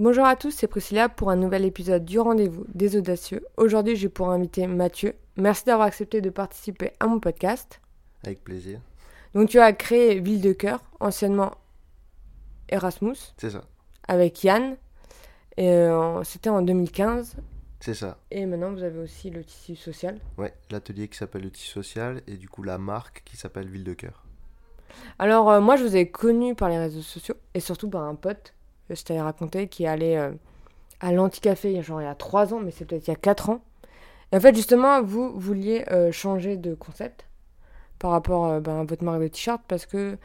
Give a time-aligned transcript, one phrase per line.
[0.00, 3.44] Bonjour à tous, c'est Priscilla pour un nouvel épisode du rendez-vous des audacieux.
[3.58, 5.14] Aujourd'hui, j'ai pour inviter Mathieu.
[5.36, 7.82] Merci d'avoir accepté de participer à mon podcast.
[8.24, 8.80] Avec plaisir.
[9.34, 11.52] Donc, tu as créé Ville de Cœur, anciennement
[12.70, 13.64] Erasmus, C'est ça.
[14.08, 14.78] avec Yann.
[15.58, 17.36] Et euh, c'était en 2015.
[17.80, 18.16] C'est ça.
[18.30, 20.18] Et maintenant, vous avez aussi le tissu social.
[20.38, 23.84] Ouais, l'atelier qui s'appelle le tissu social et du coup la marque qui s'appelle Ville
[23.84, 24.24] de Cœur.
[25.18, 28.14] Alors, euh, moi, je vous ai connu par les réseaux sociaux et surtout par un
[28.14, 28.54] pote,
[28.94, 30.30] je t'avais raconté, qui allait euh,
[31.00, 33.50] à l'Anticafé, genre il y a 3 ans, mais c'est peut-être il y a 4
[33.50, 33.60] ans.
[34.32, 37.26] Et en fait, justement, vous vouliez euh, changer de concept
[37.98, 40.16] par rapport euh, ben, à votre marque de t-shirt parce que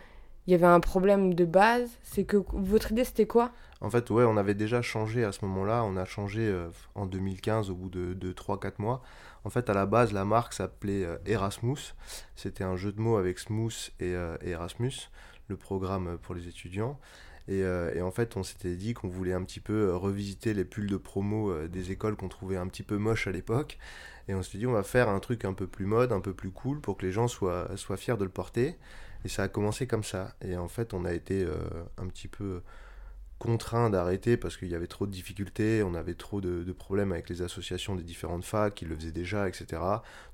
[0.47, 1.89] il y avait un problème de base.
[2.03, 3.51] C'est que votre idée, c'était quoi?
[3.81, 5.83] En fait, ouais, on avait déjà changé à ce moment-là.
[5.83, 6.55] On a changé
[6.93, 9.01] en 2015 au bout de, de 3-4 mois.
[9.43, 11.95] En fait, à la base, la marque s'appelait Erasmus.
[12.35, 14.13] C'était un jeu de mots avec Smooth et
[14.43, 15.09] Erasmus,
[15.47, 16.99] le programme pour les étudiants.
[17.47, 20.53] Et, euh, et en fait, on s'était dit qu'on voulait un petit peu euh, revisiter
[20.53, 23.77] les pulls de promo euh, des écoles qu'on trouvait un petit peu moches à l'époque.
[24.27, 26.33] Et on s'était dit, on va faire un truc un peu plus mode, un peu
[26.33, 28.77] plus cool pour que les gens soient, fiers de le porter.
[29.23, 30.35] Et ça a commencé comme ça.
[30.41, 31.47] Et en fait, on a été
[31.97, 32.61] un petit peu
[33.37, 37.29] contraint d'arrêter parce qu'il y avait trop de difficultés, on avait trop de, problèmes avec
[37.29, 39.81] les associations des différentes facs qui le faisaient déjà, etc.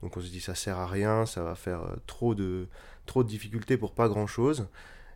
[0.01, 2.67] Donc on s'est dit ça sert à rien, ça va faire trop de,
[3.05, 4.67] trop de difficultés pour pas grand chose.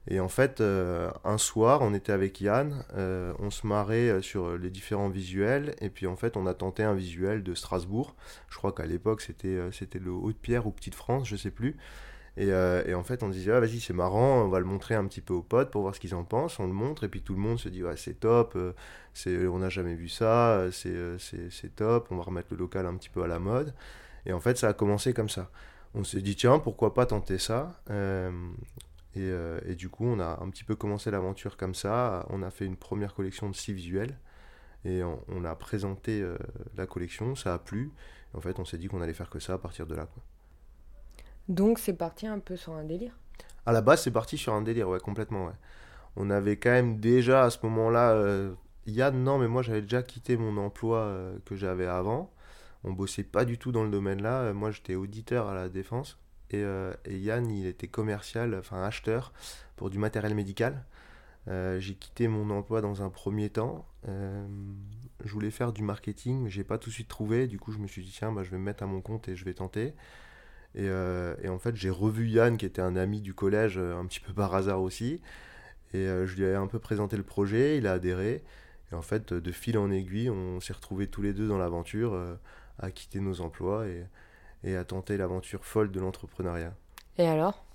[0.08, 4.22] Et en fait, euh, un soir, on était avec Yann, euh, on se marrait euh,
[4.22, 8.16] sur les différents visuels, et puis en fait, on a tenté un visuel de Strasbourg.
[8.50, 11.76] Je crois qu'à l'époque, c'était c'était le Haut-de-Pierre ou Petite-France, je sais plus.
[12.38, 15.06] Et, et en fait, on disait, ah, vas-y, c'est marrant, on va le montrer un
[15.08, 16.60] petit peu aux potes pour voir ce qu'ils en pensent.
[16.60, 18.58] On le montre, et puis tout le monde se dit, ouais, c'est top,
[19.14, 22.96] c'est, on n'a jamais vu ça, c'est, c'est, top, on va remettre le local un
[22.96, 23.74] petit peu à la mode.
[24.26, 25.50] Et en fait, ça a commencé comme ça.
[25.94, 27.82] On s'est dit, tiens, pourquoi pas tenter ça
[29.16, 32.26] et, euh, et du coup, on a un petit peu commencé l'aventure comme ça.
[32.30, 34.18] On a fait une première collection de six visuels.
[34.84, 36.38] Et on, on a présenté euh,
[36.76, 37.92] la collection, ça a plu.
[38.34, 40.06] En fait, on s'est dit qu'on allait faire que ça à partir de là.
[40.06, 40.24] Quoi.
[41.48, 43.18] Donc, c'est parti un peu sur un délire?
[43.66, 45.54] À la base, c'est parti sur un délire, ouais, complètement, ouais.
[46.16, 48.54] On avait quand même déjà à ce moment-là, euh,
[48.86, 52.32] Yann, non, mais moi j'avais déjà quitté mon emploi euh, que j'avais avant.
[52.84, 54.54] On bossait pas du tout dans le domaine-là.
[54.54, 56.20] Moi, j'étais auditeur à la défense.
[56.52, 59.34] Et, euh, et Yann, il était commercial, enfin acheteur
[59.76, 60.86] pour du matériel médical.
[61.48, 63.88] Euh, j'ai quitté mon emploi dans un premier temps.
[64.08, 64.46] Euh,
[65.24, 67.48] je voulais faire du marketing, mais j'ai pas tout de suite trouvé.
[67.48, 69.28] Du coup, je me suis dit, tiens, bah, je vais me mettre à mon compte
[69.28, 69.94] et je vais tenter.
[70.76, 70.90] Et,
[71.48, 74.54] en fait, j'ai revu Yann, qui était un ami du collège, un petit peu par
[74.54, 75.22] hasard aussi.
[75.94, 78.44] Et je lui ai un peu présenté le projet, il a adhéré.
[78.92, 82.20] Et en fait, de fil en aiguille, on s'est retrouvés tous les deux dans l'aventure,
[82.78, 83.86] à quitter nos emplois
[84.64, 86.74] et à tenter l'aventure folle de l'entrepreneuriat.
[87.18, 87.66] Et alors?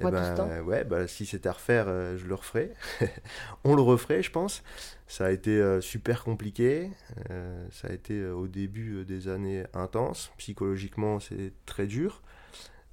[0.00, 0.56] Eh Après tout ben, ce temps?
[0.64, 2.74] ouais, bah, si c'était à refaire, euh, je le referais.
[3.64, 4.62] On le referait, je pense.
[5.06, 6.90] Ça a été euh, super compliqué.
[7.30, 10.32] Euh, ça a été au début des années intenses.
[10.38, 12.22] Psychologiquement, c'est très dur.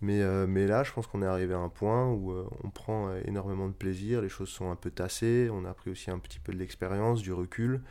[0.02, 2.70] Mais, euh, mais là, je pense qu'on est arrivé à un point où euh, on
[2.70, 4.22] prend euh, énormément de plaisir.
[4.22, 5.50] Les choses sont un peu tassées.
[5.52, 7.82] On a pris aussi un petit peu de l'expérience, du recul.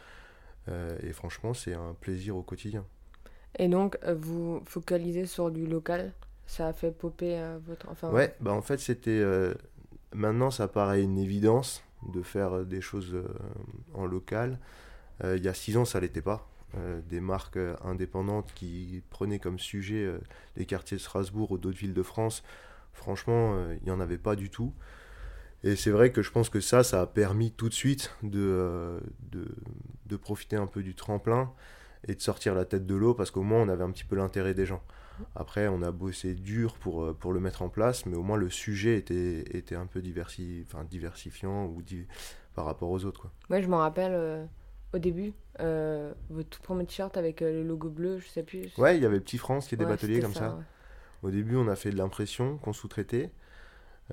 [1.03, 2.85] Et franchement, c'est un plaisir au quotidien.
[3.59, 6.13] Et donc, euh, vous focalisez sur du local
[6.47, 7.89] Ça a fait popper euh, votre...
[7.91, 9.11] Enfin, Ouais, bah en fait, c'était.
[9.11, 9.55] euh,
[10.15, 11.83] maintenant, ça paraît une évidence
[12.13, 13.17] de faire des choses
[13.95, 14.59] en local.
[15.25, 16.49] Il y a six ans, ça l'était pas.
[17.09, 20.19] Des marques indépendantes qui prenaient comme sujet euh,
[20.57, 22.43] les quartiers de Strasbourg ou d'autres villes de France,
[22.93, 24.75] franchement, il n'y en avait pas du tout.
[25.65, 29.01] Et c'est vrai que je pense que ça, ça a permis tout de suite de,
[29.33, 29.49] de,
[30.07, 31.53] de profiter un peu du tremplin
[32.07, 34.17] et de sortir la tête de l'eau parce qu'au moins on avait un petit peu
[34.17, 34.83] l'intérêt des gens.
[35.35, 38.37] Après, on a bossé dur pour, euh, pour le mettre en place, mais au moins
[38.37, 42.07] le sujet était, était un peu diversi, enfin, diversifiant ou di-
[42.55, 43.23] par rapport aux autres.
[43.23, 43.33] Quoi.
[43.51, 44.45] Moi, je me rappelle euh,
[44.95, 48.69] au début, euh, votre tout premier t-shirt avec euh, le logo bleu, je sais plus.
[48.79, 50.55] Ouais, il y avait Petit France qui est des Ouais, bateliers comme ça.
[50.55, 50.63] ouais.
[51.25, 53.33] Au début, on a fait de l'impression qu'on sous-traitait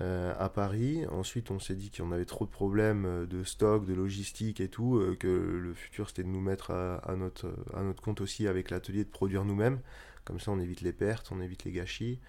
[0.02, 1.06] euh, à Paris.
[1.10, 4.68] Ensuite, on s'est dit qu'on avait trop de problèmes euh, de stock, de logistique et
[4.68, 8.46] tout, euh, que le futur c'était de nous mettre à, notre, à notre compte aussi
[8.46, 9.80] avec l'atelier, de produire nous-mêmes.
[10.26, 12.20] Comme ça, on évite les pertes, on évite les gâchis.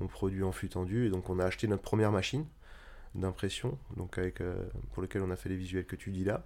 [0.00, 1.06] On produit en flux tendu.
[1.06, 2.46] Et donc, on a acheté notre première machine
[3.14, 4.18] d'impression, donc
[4.92, 6.44] pour lequel on a fait les visuels que tu dis là.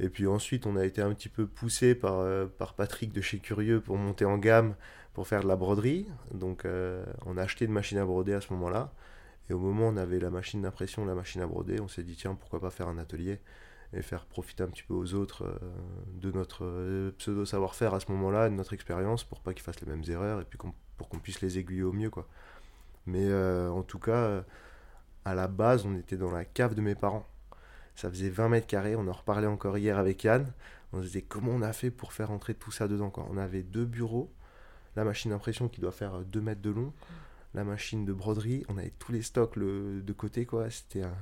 [0.00, 3.40] Et puis ensuite, on a été un petit peu poussé par, par Patrick de chez
[3.40, 4.74] Curieux pour monter en gamme,
[5.12, 6.06] pour faire de la broderie.
[6.32, 6.64] Donc,
[7.26, 8.90] on a acheté une machine à broder à ce moment-là.
[9.50, 12.02] Et au moment où on avait la machine d'impression, la machine à broder, on s'est
[12.02, 13.40] dit, tiens, pourquoi pas faire un atelier
[13.92, 15.58] et faire profiter un petit peu aux autres euh,
[16.14, 19.80] de notre euh, pseudo savoir-faire à ce moment-là, de notre expérience, pour pas qu'ils fassent
[19.80, 20.58] les mêmes erreurs et puis
[20.96, 22.26] pour qu'on puisse les aiguiller au mieux, quoi.
[23.04, 24.44] Mais euh, en tout cas,
[25.24, 27.26] à la base, on était dans la cave de mes parents.
[27.96, 30.46] Ça faisait 20 mètres carrés, on en reparlait encore hier avec Yann.
[30.92, 33.10] On se disait comment on a fait pour faire entrer tout ça dedans.
[33.10, 33.26] Quoi.
[33.30, 34.32] On avait deux bureaux,
[34.96, 36.92] la machine d'impression qui doit faire 2 mètres de long,
[37.54, 40.46] la machine de broderie, on avait tous les stocks le, de côté.
[40.46, 40.70] quoi.
[40.70, 41.14] C'était un,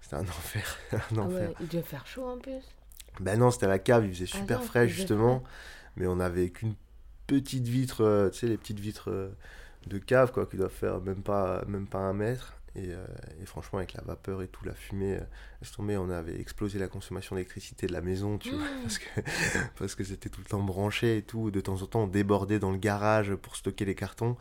[0.00, 0.76] c'était un enfer.
[0.92, 1.48] un Ah enfer.
[1.50, 2.62] ouais, il devait faire chaud en plus.
[3.20, 5.42] Ben non, c'était à la cave, il faisait Ah super non, frais justement,
[5.96, 6.74] mais on avait qu'une
[7.26, 9.28] petite vitre, euh, tu sais, les petites vitres euh,
[9.86, 12.54] de cave quoi, qui doivent faire même pas, même pas un mètre.
[12.76, 13.04] Et, euh,
[13.42, 15.18] et franchement, avec la vapeur et tout, la fumée,
[15.60, 18.82] laisse tomber, on avait explosé la consommation d'électricité de la maison, tu vois, Mmh.
[18.82, 19.08] parce que
[19.78, 21.50] parce que c'était tout le temps branché et tout.
[21.50, 24.36] De temps en temps, on débordait dans le garage pour stocker les cartons.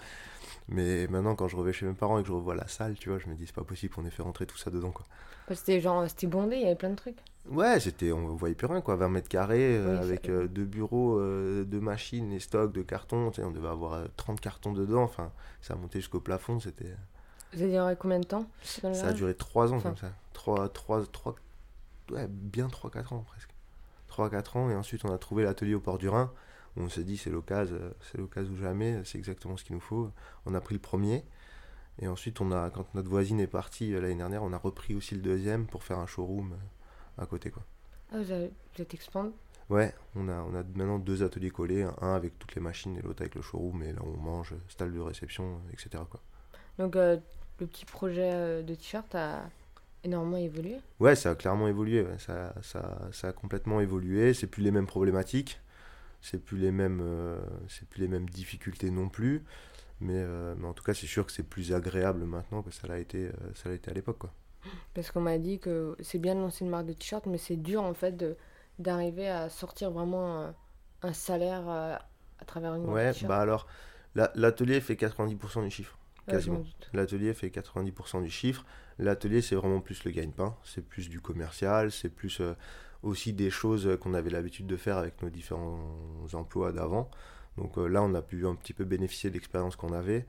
[0.69, 3.09] Mais maintenant, quand je reviens chez mes parents et que je revois la salle, tu
[3.09, 5.05] vois, je me dis, c'est pas possible qu'on ait fait rentrer tout ça dedans, quoi.
[5.53, 7.19] C'était genre, c'était bondé, il y avait plein de trucs.
[7.49, 8.97] Ouais, c'était, on voyait plus rien, quoi.
[8.97, 12.81] 20 mètres carrés, euh, Oui, avec euh, deux bureaux, euh, deux machines, les stocks de
[12.81, 13.29] cartons.
[13.31, 15.03] Tu sais, on devait avoir euh, 30 cartons dedans.
[15.03, 15.31] Enfin,
[15.61, 16.59] ça a monté jusqu'au plafond.
[16.59, 16.93] C'était,
[17.53, 18.45] Vous avez duré combien de temps
[18.83, 19.89] dans le ça a duré 3 ans Enfin.
[19.91, 20.11] comme ça.
[20.33, 21.35] 3, 3, 3,
[22.11, 23.51] ouais, bien 3-4 ans presque.
[24.09, 24.69] 3-4 ans.
[24.69, 26.29] Et ensuite, on a trouvé l'atelier au port du Rhin.
[26.77, 27.77] On s'est dit, c'est l'occasion,
[28.11, 29.01] c'est l'occasion ou jamais.
[29.03, 30.11] C'est exactement ce qu'il nous faut.
[30.45, 31.23] On a pris le premier.
[31.99, 34.93] Et ensuite, on a, quand notre voisine est partie euh, l'année dernière, on a repris
[34.93, 37.63] aussi le deuxième pour faire un showroom euh, à côté, quoi.
[38.11, 39.31] Ah, vous, avez, vous êtes expandé
[39.69, 43.01] Ouais, on a, on a maintenant deux ateliers collés, un avec toutes les machines et
[43.01, 46.03] l'autre avec le showroom, et là on mange, salle de réception, etc.
[46.09, 46.21] Quoi.
[46.77, 47.17] Donc, euh,
[47.59, 49.49] le petit projet de t-shirt a
[50.05, 50.77] énormément évolué?
[51.01, 54.71] Ouais, ça a clairement évolué, ouais, ça, ça, ça a complètement évolué, c'est plus les
[54.71, 55.59] mêmes problématiques,
[56.29, 57.39] c'est plus les mêmes, euh,
[57.69, 59.43] c'est plus les mêmes difficultés non plus,
[60.01, 62.87] mais, euh, mais en tout cas c'est sûr que c'est plus agréable maintenant que ça
[62.87, 64.19] l'a été, euh, ça l'a été à l'époque.
[64.19, 64.33] Quoi.
[64.93, 67.55] Parce qu'on m'a dit que c'est bien de lancer une marque de t-shirt, mais c'est
[67.57, 68.35] dur en fait de-
[68.79, 70.55] d'arriver à sortir vraiment un,
[71.03, 73.29] un salaire à travers une marque de Ouais, t-shirt.
[73.29, 73.67] bah alors,
[74.15, 75.97] la- l'atelier fait 90% du chiffre.
[76.27, 76.63] Quasiment.
[76.93, 78.65] L'atelier fait 90% du chiffre.
[78.99, 80.55] L'atelier, c'est vraiment plus le gagne-pain.
[80.63, 81.91] C'est plus du commercial.
[81.91, 82.53] C'est plus euh,
[83.03, 85.79] aussi des choses qu'on avait l'habitude de faire avec nos différents
[86.33, 87.09] emplois d'avant.
[87.57, 90.25] Donc euh, là, on a pu un petit peu bénéficier de l'expérience qu'on avait.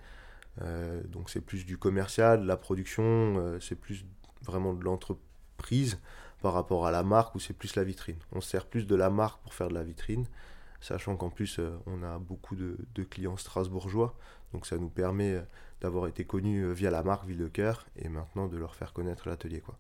[0.63, 3.37] Euh, donc c'est plus du commercial, de la production.
[3.39, 4.05] euh, c'est plus
[4.43, 5.99] vraiment de l'entreprise
[6.43, 8.19] par rapport à la marque où c'est plus la vitrine.
[8.33, 10.27] On se sert plus de la marque pour faire de la vitrine.
[10.81, 12.77] Sachant qu'en plus, on a beaucoup de,
[13.11, 14.15] clients strasbourgeois.
[14.53, 15.43] Donc ça nous permet
[15.81, 19.29] d'avoir été connus via la marque Ville de Cœur et maintenant de leur faire connaître
[19.29, 19.61] l'atelier.
[19.61, 19.77] quoi.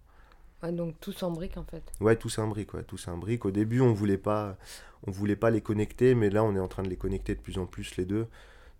[0.62, 1.82] Ouais, donc tout s'embrique en fait.
[2.00, 3.44] Ouais, tout s'imbrique, ouais, tout s'imbrique.
[3.44, 4.56] Au début, on voulait pas,
[5.06, 7.40] on voulait pas les connecter, mais là, on est en train de les connecter de
[7.40, 8.26] plus en plus les deux,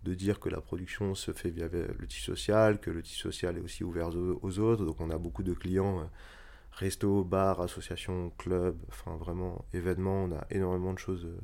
[0.03, 3.57] de dire que la production se fait via le tissu social, que le tissu social
[3.57, 4.85] est aussi ouvert aux, aux autres.
[4.85, 6.03] Donc, on a beaucoup de clients, euh,
[6.73, 10.25] restos, bars, associations, clubs, enfin vraiment événements.
[10.25, 11.37] On a énormément de choses euh,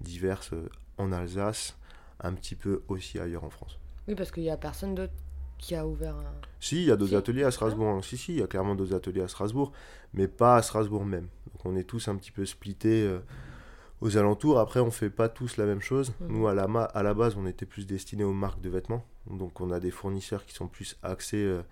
[0.00, 0.68] diverses euh,
[0.98, 1.76] en Alsace,
[2.20, 3.78] un petit peu aussi ailleurs en France.
[4.08, 5.12] Oui, parce qu'il n'y a personne d'autre
[5.58, 6.32] qui a ouvert un.
[6.60, 7.14] Si, il y a Si.
[7.14, 7.88] ateliers à Strasbourg.
[7.88, 8.02] hein.
[8.02, 9.72] Si, si, il y a clairement d'autres ateliers à Strasbourg,
[10.14, 11.28] mais pas à Strasbourg même.
[11.52, 13.18] Donc on est tous un petit peu splittés euh,
[14.00, 14.58] aux alentours.
[14.58, 16.12] Après, on fait pas tous la même chose.
[16.20, 16.28] Mhm.
[16.28, 19.04] Nous, à la, ma- à la base, on était plus destinés aux marques de vêtements.
[19.30, 21.62] Donc on a des fournisseurs qui sont plus axés, euh,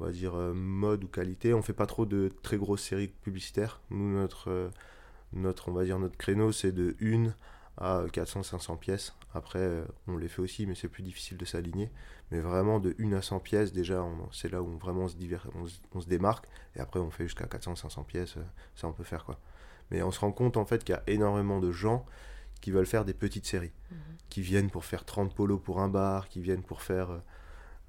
[0.00, 1.52] on va dire, euh, mode ou qualité.
[1.54, 3.80] On fait pas trop de très grosses séries publicitaires.
[3.90, 4.70] Nous, notre,
[5.32, 7.32] notre, on va dire, notre créneau, c'est de 1
[7.76, 9.14] à 400-500 pièces.
[9.34, 11.90] Après, on les fait aussi, mais c'est plus difficile de s'aligner.
[12.30, 15.16] Mais vraiment, de 1 à 100 pièces, déjà, c'est là où on, vraiment on se,
[15.16, 16.46] diver- on, se- on se démarque.
[16.74, 18.36] Et après, on fait jusqu'à 400-500 pièces.
[18.38, 18.42] euh,
[18.74, 19.38] ça, on peut faire quoi.
[19.90, 22.04] Mais on se rend compte, en fait, qu'il y a énormément de gens
[22.60, 23.72] qui veulent faire des petites séries.
[23.90, 23.98] Mhm.
[24.30, 27.18] Qui viennent pour faire 30 polos pour un bar, qui viennent pour faire euh,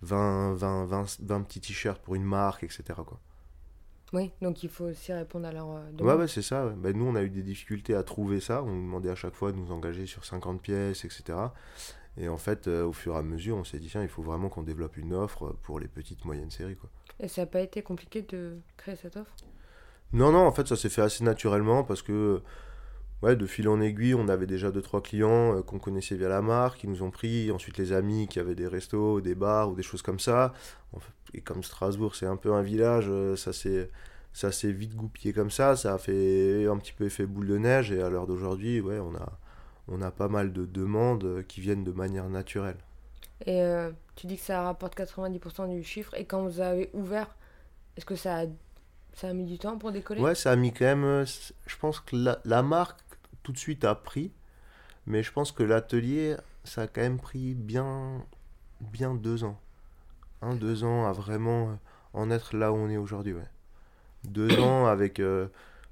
[0.01, 2.83] 20, 20, 20, 20 petits t-shirts pour une marque, etc.
[3.05, 3.19] Quoi.
[4.13, 6.19] Oui, donc il faut aussi répondre à leur euh, Ouais, demande.
[6.19, 6.67] ouais, c'est ça.
[6.67, 6.73] ouais.
[6.75, 8.61] Ben, nous, on a eu des difficultés à trouver ça.
[8.63, 11.37] On nous demandait à chaque fois de nous engager sur 50 pièces, etc.
[12.17, 14.21] Et en fait, euh, au fur et à mesure, on s'est dit, tiens, il faut
[14.21, 16.75] vraiment qu'on développe une offre pour les petites, moyennes séries.
[16.75, 16.89] Quoi.
[17.19, 19.35] Et ça n'a pas été compliqué de créer cette offre?
[20.13, 22.41] Non, non, en fait, ça s'est fait assez naturellement parce que,
[23.21, 26.29] ouais, de fil en aiguille, on avait déjà deux trois clients euh, qu'on connaissait via
[26.29, 29.71] la marque, qui nous ont pris, ensuite les amis qui avaient des restos, des bars
[29.71, 30.53] ou des choses comme ça.
[31.33, 33.89] Et comme Strasbourg, c'est un peu un village, euh, ça s'est
[34.31, 37.57] ça s'est vite goupillé comme ça, ça a fait un petit peu effet boule de
[37.57, 39.39] neige et à l'heure d'aujourd'hui, ouais, on a
[39.87, 42.77] on a pas mal de demandes euh, qui viennent de manière naturelle.
[43.45, 46.13] Et euh, tu dis que ça rapporte 90% du chiffre.
[46.15, 47.35] Et quand vous avez ouvert,
[47.97, 48.45] est-ce que ça a,
[49.13, 50.21] ça a mis du temps pour décoller?
[50.21, 51.03] Ouais, ça a mis quand même.
[51.03, 51.25] euh,
[51.67, 52.99] Je pense que la, la marque
[53.43, 54.31] tout de suite a pris,
[55.05, 58.23] mais je pense que l'atelier, ça a quand même pris bien,
[58.81, 59.59] bien deux ans.
[60.41, 61.77] Un, deux ans à vraiment
[62.13, 63.47] en être là où on est aujourd'hui, ouais.
[64.25, 65.47] Deux ans avec euh,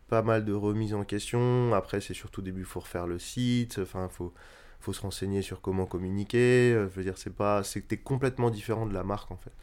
[0.08, 1.74] pas mal de remises en question.
[1.74, 3.80] Après, c'est surtout au début, il faut refaire le site.
[3.82, 4.34] Enfin, faut,
[4.80, 6.74] faut se renseigner sur comment communiquer.
[6.74, 9.54] euh, Je veux dire, c'est pas, c'était complètement différent de la marque en fait.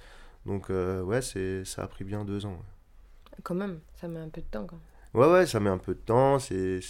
[0.46, 2.52] Donc, euh, ouais, c'est, ça a pris bien deux ans.
[2.52, 3.38] ouais.
[3.42, 4.66] Quand même, ça met un peu de temps.
[4.66, 4.84] Quand même.
[5.14, 6.80] Ouais, ouais, ça met un peu de temps, c'est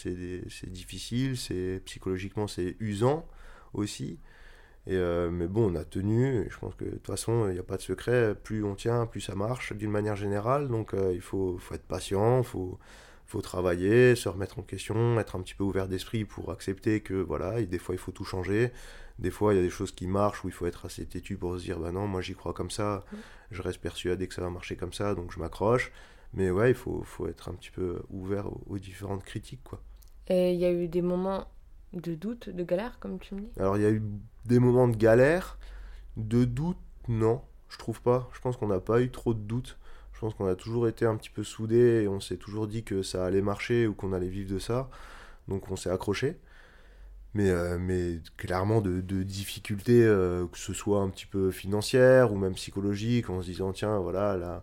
[0.66, 3.26] difficile, c'est psychologiquement c'est usant
[3.72, 4.18] aussi.
[4.86, 7.54] Et euh, mais bon, on a tenu, et je pense que de toute façon, il
[7.54, 10.68] n'y a pas de secret, plus on tient, plus ça marche d'une manière générale.
[10.68, 12.78] Donc euh, il faut, faut, être patient, faut,
[13.30, 17.14] faut travailler, se remettre en question, être un petit peu ouvert d'esprit pour accepter que
[17.14, 18.72] voilà, et des fois il faut tout changer.
[19.20, 21.36] Des fois il y a des choses qui marchent où il faut être assez têtu
[21.36, 23.04] pour se dire bah non, moi j'y crois comme ça,
[23.52, 25.92] je reste persuadé que ça va marcher comme ça, donc je m'accroche.
[26.32, 29.62] Mais ouais, il faut, faut être un petit peu ouvert aux, différentes critiques.
[29.64, 29.80] quoi.
[30.28, 31.46] Et il y a eu des moments
[31.92, 33.50] de doute, de galère, comme tu me dis?
[33.58, 34.02] Alors il y a eu
[34.44, 35.58] des moments de galère,
[36.16, 38.28] de doute, non, je trouve pas.
[38.32, 39.78] Je pense qu'on n'a pas eu trop de doutes.
[40.20, 42.84] Je pense qu'on a toujours été un petit peu soudés et on s'est toujours dit
[42.84, 44.90] que ça allait marcher ou qu'on allait vivre de ça.
[45.48, 46.36] Donc on s'est accroché.
[47.32, 52.36] Mais, euh, mais clairement de, difficultés, euh, que ce soit un petit peu financière ou
[52.36, 54.62] même psychologique, en se disant tiens, voilà, là,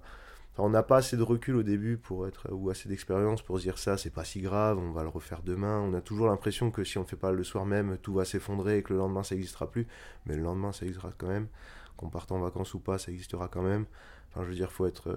[0.60, 3.64] on n'a pas assez de recul au début pour être ou assez d'expérience pour se
[3.64, 5.80] dire ça, c'est pas si grave, on va le refaire demain.
[5.80, 8.26] On a toujours l'impression que si on ne fait pas le soir même, tout va
[8.26, 9.88] s'effondrer et que le lendemain ça n'existera plus.
[10.28, 11.48] Mais le lendemain ça existera quand même.
[11.96, 13.86] Qu'on parte en vacances ou pas, ça existera quand même.
[14.30, 15.16] Enfin, je veux dire, faut être,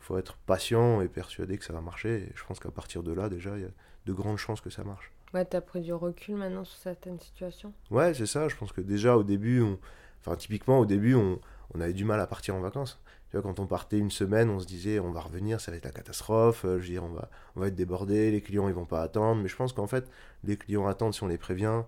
[0.00, 2.24] faut être patient et persuadé que ça va marcher.
[2.24, 3.70] Et je pense qu'à partir de là, déjà, il y a
[4.06, 5.12] de grandes chances que ça marche.
[5.32, 7.72] Ouais, t'as pris du recul maintenant sur certaines situations?
[7.90, 8.48] Ouais, c'est ça.
[8.48, 9.78] Je pense que déjà au début, on...
[10.20, 11.38] enfin typiquement au début, on,
[11.74, 13.00] on avait du mal à partir en vacances
[13.38, 15.92] quand on partait une semaine, on se disait on va revenir, ça va être la
[15.92, 18.86] catastrophe, euh, je veux dire, on va, on va être débordé, les clients ils vont
[18.86, 19.40] pas attendre.
[19.42, 20.10] Mais je pense qu'en fait,
[20.42, 21.82] les clients attendent si on les prévient.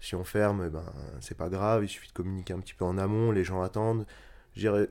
[0.00, 0.84] Si on ferme, eh ben,
[1.20, 4.04] c'est pas grave, il suffit de communiquer un petit peu en amont, les gens attendent.
[4.54, 4.88] Je dirais,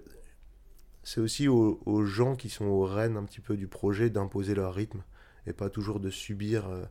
[1.04, 4.74] c'est aussi aux, gens qui sont aux rênes un petit peu du projet d'imposer leur
[4.74, 5.04] rythme
[5.48, 6.84] et pas toujours de subir euh,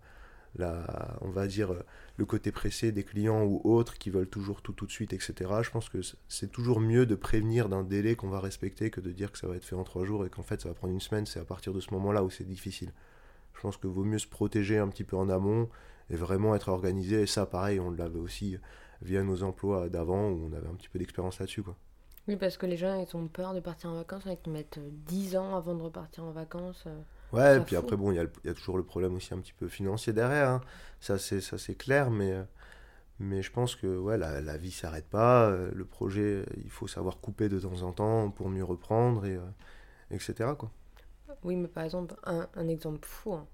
[0.57, 1.73] la, on va dire,
[2.17, 5.35] le côté pressé des clients ou autres qui veulent toujours tout tout de suite, etc.
[5.63, 9.13] Je pense que c'est toujours mieux de prévenir d'un délai qu'on va respecter que de
[9.13, 10.93] dire que ça va être fait en trois jours et qu'en fait ça va prendre
[10.93, 11.27] une semaine.
[11.27, 12.93] C'est à partir de ce moment-là où c'est difficile.
[13.55, 15.69] Je pense que vaut mieux se protéger un petit peu en amont
[16.09, 17.23] et vraiment être organisé.
[17.23, 18.57] Et ça, pareil, on l'avait aussi
[19.03, 21.63] via nos emplois d'avant où on avait un petit peu d'expérience là-dessus.
[21.63, 21.77] quoi.
[22.29, 25.37] Oui, parce que les gens, ils ont peur de partir en vacances, ils mettent 10
[25.37, 26.85] ans avant de repartir en vacances.
[26.87, 27.01] Euh.
[27.33, 29.53] Ouais, et puis après, bon, il y, y, a toujours le problème aussi un petit
[29.53, 30.49] peu financier derrière.
[30.49, 30.61] Hein.
[31.01, 32.35] Ça, c'est clair, mais,
[33.19, 35.47] mais je pense que ouais, la, la vie s'arrête pas.
[35.47, 39.37] Euh, le projet, il faut savoir couper de temps en temps pour mieux reprendre, et,
[39.37, 39.41] euh,
[40.11, 40.51] etc.
[40.59, 40.71] Quoi.
[41.43, 43.35] Oui, mais par exemple, un, un exemple fou.
[43.35, 43.47] Hein.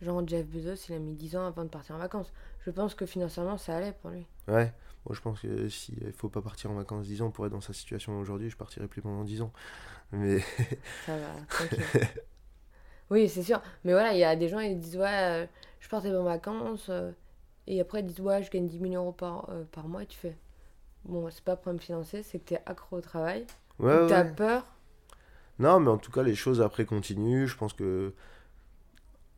[0.00, 2.32] Genre, Jeff Bezos, il a mis 10 ans avant de partir en vacances.
[2.60, 4.26] Je pense que financièrement, ça allait pour lui.
[4.48, 4.72] Ouais,
[5.06, 7.52] moi je pense que s'il ne faut pas partir en vacances 10 ans pour être
[7.52, 9.52] dans sa situation aujourd'hui, je partirai plus pendant 10 ans.
[10.12, 10.40] Mais.
[11.06, 12.00] ça va.
[13.10, 13.60] Oui, c'est sûr.
[13.84, 15.46] Mais voilà, il y a des gens, ils disent, ouais, euh,
[15.80, 16.88] je partais en vacances.
[16.88, 17.12] Euh,
[17.66, 20.02] et après, ils disent, ouais, je gagne 10 000 euros par, euh, par mois.
[20.02, 20.36] Et tu fais,
[21.04, 23.46] bon, c'est pas problème financier, c'est que tu es accro au travail.
[23.78, 24.64] Ouais, tu as peur.
[25.58, 27.46] Non, mais en tout cas, les choses après continuent.
[27.46, 28.12] Je pense que.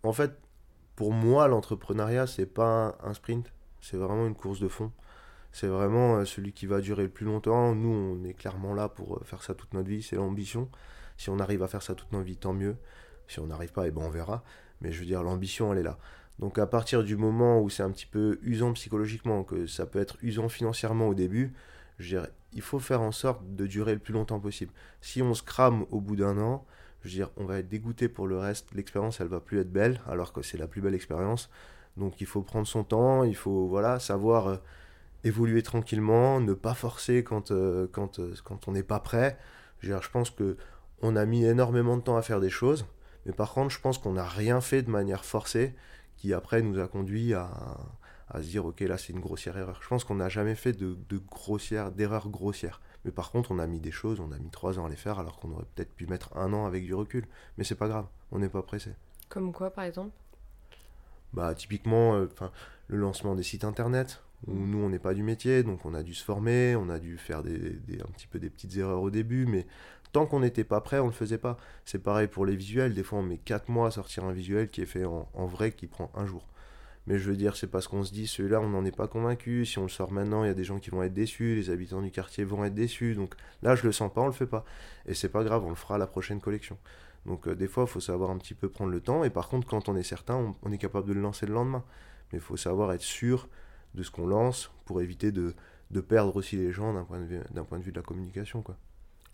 [0.02, 0.32] En fait,
[0.96, 3.52] pour moi, l'entrepreneuriat, c'est pas un sprint.
[3.80, 4.92] C'est vraiment une course de fond.
[5.52, 7.74] C'est vraiment celui qui va durer le plus longtemps.
[7.74, 10.02] Nous, on est clairement là pour faire ça toute notre vie.
[10.02, 10.68] C'est l'ambition.
[11.16, 12.76] Si on arrive à faire ça toute notre vie, tant mieux.
[13.26, 14.44] Si on n'arrive pas, eh ben on verra.
[14.80, 15.98] Mais je veux dire, l'ambition, elle est là.
[16.38, 19.98] Donc à partir du moment où c'est un petit peu usant psychologiquement, que ça peut
[19.98, 21.52] être usant financièrement au début,
[21.98, 24.72] je dire, il faut faire en sorte de durer le plus longtemps possible.
[25.00, 26.64] Si on se crame au bout d'un an,
[27.02, 28.72] je veux dire, on va être dégoûté pour le reste.
[28.72, 31.50] L'expérience, elle va plus être belle, alors que c'est la plus belle expérience.
[31.96, 34.56] Donc il faut prendre son temps, il faut voilà savoir euh,
[35.24, 39.38] évoluer tranquillement, ne pas forcer quand, euh, quand, euh, quand on n'est pas prêt.
[39.80, 40.56] Je, dire, je pense que
[41.02, 42.86] on a mis énormément de temps à faire des choses.
[43.26, 45.74] Mais par contre, je pense qu'on n'a rien fait de manière forcée
[46.16, 47.50] qui après nous a conduit à,
[48.30, 49.80] à se dire ok là c'est une grossière erreur.
[49.82, 52.80] Je pense qu'on n'a jamais fait de, de grossière, d'erreur grossière.
[53.04, 54.96] Mais par contre on a mis des choses, on a mis trois ans à les
[54.96, 57.26] faire alors qu'on aurait peut-être pu mettre un an avec du recul.
[57.56, 58.92] Mais c'est pas grave, on n'est pas pressé.
[59.28, 60.10] Comme quoi par exemple?
[61.32, 62.28] Bah typiquement, euh,
[62.88, 66.02] le lancement des sites internet où nous on n'est pas du métier donc on a
[66.02, 69.10] dû se former, on a dû faire des, un petit peu des petites erreurs au
[69.10, 69.66] début, mais
[70.12, 71.56] tant qu'on n'était pas prêt, on ne le faisait pas.
[71.84, 72.94] C'est pareil pour les visuels.
[72.94, 75.72] Des fois, on met 4 mois à sortir un visuel qui est fait en, vrai,
[75.72, 76.46] qui prend un jour.
[77.06, 79.64] Mais je veux dire, c'est parce qu'on se dit, celui-là, on n'en est pas convaincu.
[79.64, 81.70] Si on le sort maintenant, il y a des gens qui vont être déçus, les
[81.70, 83.14] habitants du quartier vont être déçus.
[83.14, 84.64] Donc là, je le sens pas, on le fait pas.
[85.06, 86.76] Et c'est pas grave, on le fera la prochaine collection.
[87.24, 89.24] Donc euh, des fois, il faut savoir un petit peu prendre le temps.
[89.24, 91.82] Et par contre, quand on est certain, on, est capable de le lancer le lendemain.
[92.32, 93.48] Mais il faut savoir être sûr
[93.94, 95.54] de ce qu'on lance pour éviter de,
[95.90, 98.62] de perdre aussi les gens d'un point, de vue, point de vue de la communication.
[98.62, 98.76] quoi.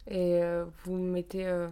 [0.06, 1.46] Et euh, vous mettez.
[1.46, 1.68] Euh,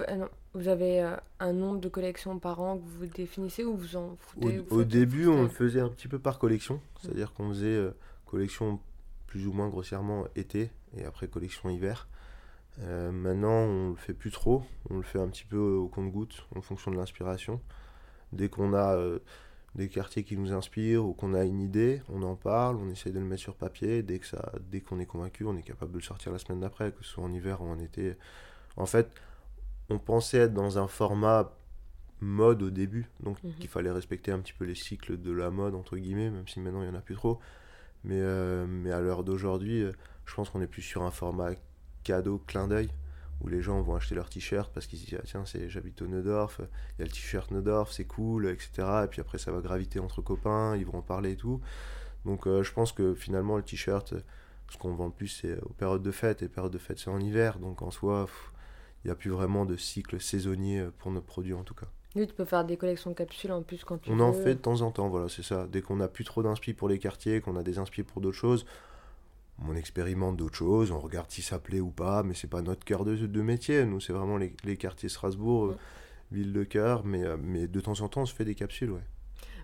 [0.00, 1.06] euh, vous, avez
[1.40, 5.26] un nombre de collections par an que vous définissez ou vous en foutez Au, début,
[5.26, 6.80] on le faisait un petit peu par collection.
[7.00, 7.90] C'est-à-dire qu'on faisait
[8.24, 8.80] collection
[9.26, 12.08] plus ou moins grossièrement été et après collection hiver.
[12.78, 14.62] maintenant, on le fait plus trop.
[14.88, 17.60] On le fait un petit peu au compte-goutte en fonction de l'inspiration.
[18.34, 19.20] Dès qu'on a euh,
[19.74, 23.10] des quartiers qui nous inspirent ou qu'on a une idée, on en parle, on essaie
[23.10, 24.02] de le mettre sur papier.
[24.02, 26.60] Dès que ça, dès qu'on est convaincu, on est capable de le sortir la semaine
[26.60, 28.16] d'après, que ce soit en hiver ou en été.
[28.76, 29.10] En fait,
[29.90, 31.52] on pensait être dans un format
[32.20, 33.52] mode au début, donc Mhm.
[33.60, 36.60] il fallait respecter un petit peu les cycles de la mode, entre guillemets, même si
[36.60, 37.38] maintenant il n'y en a plus trop.
[38.04, 39.92] Mais, euh, mais à l'heure d'aujourd'hui, euh,
[40.26, 41.50] je pense qu'on est plus sur un format
[42.04, 42.88] cadeau, clin d'œil,
[43.44, 46.00] où les gens vont acheter leur t-shirt parce qu'ils se disent, ah, tiens, c'est, j'habite
[46.02, 48.70] au Neudorf, il y a le t-shirt Neudorf, c'est cool, etc.
[49.04, 51.60] Et puis après, ça va graviter entre copains, ils vont en parler et tout.
[52.24, 54.14] Donc euh, je pense que finalement, le t-shirt,
[54.70, 57.10] ce qu'on vend le plus, c'est aux périodes de fête, et périodes de fête, c'est
[57.10, 57.58] en hiver.
[57.58, 58.26] Donc en soi,
[59.04, 61.86] il n'y a plus vraiment de cycle saisonnier euh, pour notre produit en tout cas.
[62.16, 64.22] Oui, tu peux faire des collections de capsules en plus quand tu On veux.
[64.22, 65.66] en fait de temps en temps, voilà, c'est ça.
[65.66, 68.36] Dès qu'on n'a plus trop d'inspi pour les quartiers, qu'on a des inspi pour d'autres
[68.38, 68.64] choses,
[69.62, 72.84] on expérimente d'autres choses, on regarde si ça plaît ou pas, mais c'est pas notre
[72.84, 73.84] cœur de, de métier.
[73.84, 75.76] Nous, c'est vraiment les, les quartiers Strasbourg, euh,
[76.32, 76.34] Mm.
[76.34, 78.90] ville de cœur, mais, euh, mais de temps en temps, on se fait des capsules,
[78.90, 79.04] ouais.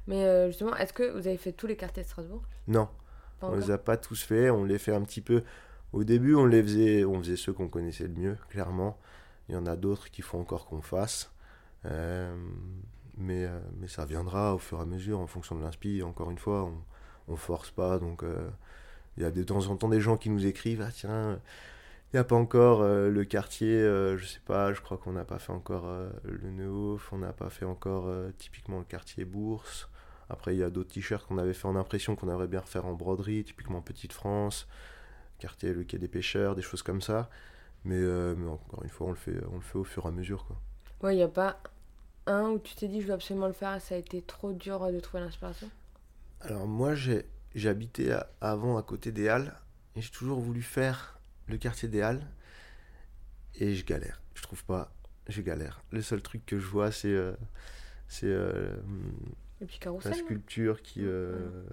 [0.07, 2.43] Mais euh, justement, est-ce que vous avez fait tous les quartiers de Strasbourg?
[2.69, 2.89] Non,
[3.41, 5.43] Pas on les a pas tous fait, on les fait un petit peu.
[5.93, 8.99] Au début, on les faisait, on faisait ceux qu'on connaissait le mieux, clairement.
[9.49, 11.33] Il y en a d'autres qu'il faut encore qu'on fasse.
[11.85, 16.03] Mais, mais ça viendra au fur et à mesure en fonction de l'inspi.
[16.03, 17.99] Encore une fois, on, on force pas.
[17.99, 18.23] Donc,
[19.17, 21.41] il y a de temps en temps des gens qui nous écrivent Ah, tiens,
[22.13, 25.13] il n'y a pas encore euh, le quartier, euh, je sais pas, je crois qu'on
[25.13, 28.85] n'a pas fait encore euh, le Neuf, on n'a pas fait encore euh, typiquement le
[28.85, 29.89] quartier Bourse.
[30.29, 32.87] Après, il y a d'autres t-shirts qu'on avait fait en impression qu'on aimerait bien refaire
[32.87, 34.67] en broderie, typiquement Petite France,
[35.39, 37.31] quartier Le Quai des Pêcheurs, des choses comme ça.
[37.85, 40.11] Mais, mais encore une fois, on le fait, on le fait au fur et à
[40.13, 40.45] mesure.
[40.45, 40.57] Quoi.
[41.03, 41.61] Ouais, il n'y a pas
[42.27, 44.53] un où tu t'es dit je veux absolument le faire et ça a été trop
[44.53, 45.69] dur de trouver l'inspiration?
[46.43, 49.55] Alors moi, j'ai j'habitais avant à côté des Halles
[49.97, 52.27] et j'ai toujours voulu faire le quartier des Halles
[53.57, 54.21] et je galère.
[54.35, 54.93] Je trouve pas,
[55.29, 55.83] je galère.
[55.91, 57.33] Le seul truc que je vois, c'est euh,
[58.09, 58.77] c'est euh,
[59.61, 61.01] la sculpture qui...
[61.05, 61.65] euh,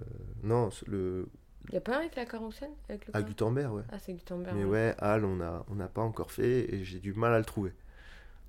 [0.42, 1.28] Non, c'est le
[1.68, 3.82] Il n'y a pas un avec la Carrousel avec le à Gutenberg, ouais.
[3.90, 4.56] Ah, c'est Gutenberg.
[4.56, 7.38] Mais ouais, Halle, on n'a on n'a pas encore fait et j'ai du mal à
[7.38, 7.72] le trouver.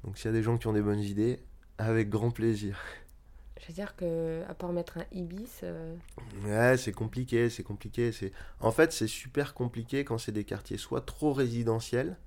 [0.04, 1.40] Donc s'il y a des gens qui ont des bonnes idées,
[1.78, 2.80] avec grand plaisir.
[3.60, 5.96] Je veux dire que, à part mettre un Ibis, euh,
[6.44, 8.12] Ouais, c'est compliqué, c'est compliqué.
[8.12, 8.32] C'est...
[8.60, 12.18] En fait, c'est super compliqué quand c'est des quartiers soit trop résidentiels,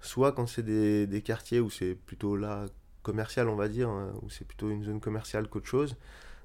[0.00, 2.66] soit quand c'est des, des quartiers où c'est plutôt là
[3.02, 5.96] commercial, on va dire, hein, où c'est plutôt une zone commerciale qu'autre chose.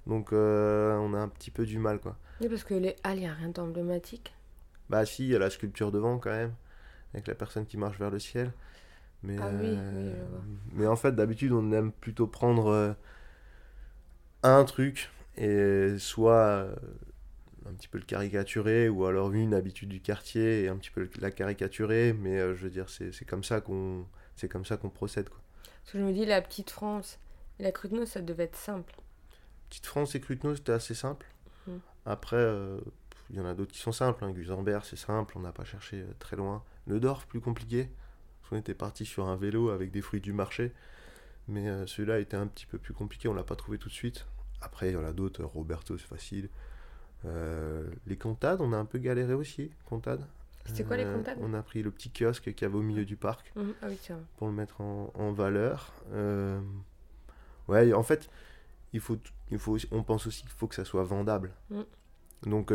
[0.07, 2.17] Donc euh, on a un petit peu du mal, quoi.
[2.41, 4.33] oui, parce que les halles, il n'y a rien d'emblématique.
[4.89, 6.53] Bah si, il y a la sculpture devant quand même,
[7.13, 8.53] avec la personne qui marche vers le ciel.
[9.23, 10.25] Mais, Ah oui, oui, euh,
[10.73, 12.95] mais en fait, d'habitude, on aime plutôt prendre
[14.43, 16.75] un truc et soit euh,
[17.67, 21.09] un petit peu le caricaturer ou alors une habitude du quartier et un petit peu
[21.19, 22.13] la caricaturer.
[22.13, 25.29] Mais euh, je veux dire, c'est comme ça qu'on c'est comme ça qu'on procède.
[25.29, 25.39] Quoi.
[25.63, 27.19] Parce que je me dis, la petite France
[27.59, 28.95] et la Cruteno, ça devait être simple.
[29.69, 31.27] Petite France et Cruteno, c'était assez simple.
[31.67, 31.79] Mhm.
[32.05, 32.79] Après, euh,
[33.29, 34.23] il y en a d'autres qui sont simples.
[34.23, 34.31] Hein.
[34.31, 36.63] Gusenberg, c'est simple, on n'a pas cherché très loin.
[36.87, 37.89] Le Dorf, plus compliqué.
[38.49, 40.73] Qu'on était parti sur un vélo avec des fruits du marché.
[41.47, 43.93] Mais euh, celui-là était un petit peu plus compliqué, on l'a pas trouvé tout de
[43.93, 44.25] suite.
[44.63, 45.43] Après, il y en a d'autres.
[45.43, 46.49] Roberto, c'est facile.
[47.25, 49.71] Euh, les comptades, on a un peu galéré aussi.
[49.85, 50.25] Comptades.
[50.65, 52.81] C'était quoi les Euh, comptades On a pris le petit kiosque qu'il y avait au
[52.81, 53.73] milieu du parc Mhm.
[53.81, 53.99] Ah oui,
[54.37, 55.93] pour le mettre en, en valeur.
[56.13, 56.59] Euh,
[57.67, 58.29] ouais, en fait,
[58.93, 59.17] il faut,
[59.51, 61.51] il faut, on pense aussi qu'il faut que ça soit vendable.
[61.69, 61.81] Mm.
[62.49, 62.73] Donc,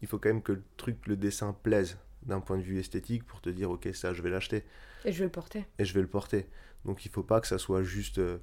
[0.00, 3.24] il faut quand même que le truc, le dessin plaise d'un point de vue esthétique
[3.26, 4.64] pour te dire, ok, ça, je vais l'acheter
[5.04, 5.66] Et je vais le porter.
[5.78, 6.46] et je vais le porter.
[6.84, 8.38] Donc, il faut pas que ça soit juste euh,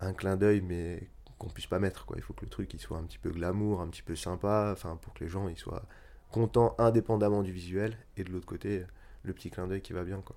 [0.00, 2.06] un clin d'œil, mais qu'on puisse pas mettre.
[2.06, 2.16] Quoi.
[2.18, 4.70] Il faut que le truc, il soit un petit peu glamour, un petit peu sympa,
[4.72, 5.84] enfin, pour que les gens, ils soient
[6.30, 7.96] contents indépendamment du visuel.
[8.16, 8.84] Et de l'autre côté,
[9.22, 10.36] le petit clin d'œil qui va bien, quoi.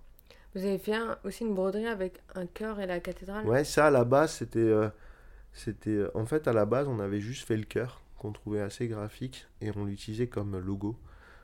[0.54, 3.46] Vous avez fait un- aussi une broderie avec un cœur et la cathédrale?
[3.46, 4.60] Ouais, ça à la base, c'était.
[4.60, 4.90] euh,
[5.54, 8.62] c'était euh, en fait, à la base, on avait juste fait le cœur, qu'on trouvait
[8.62, 10.98] assez graphique, et on l'utilisait comme logo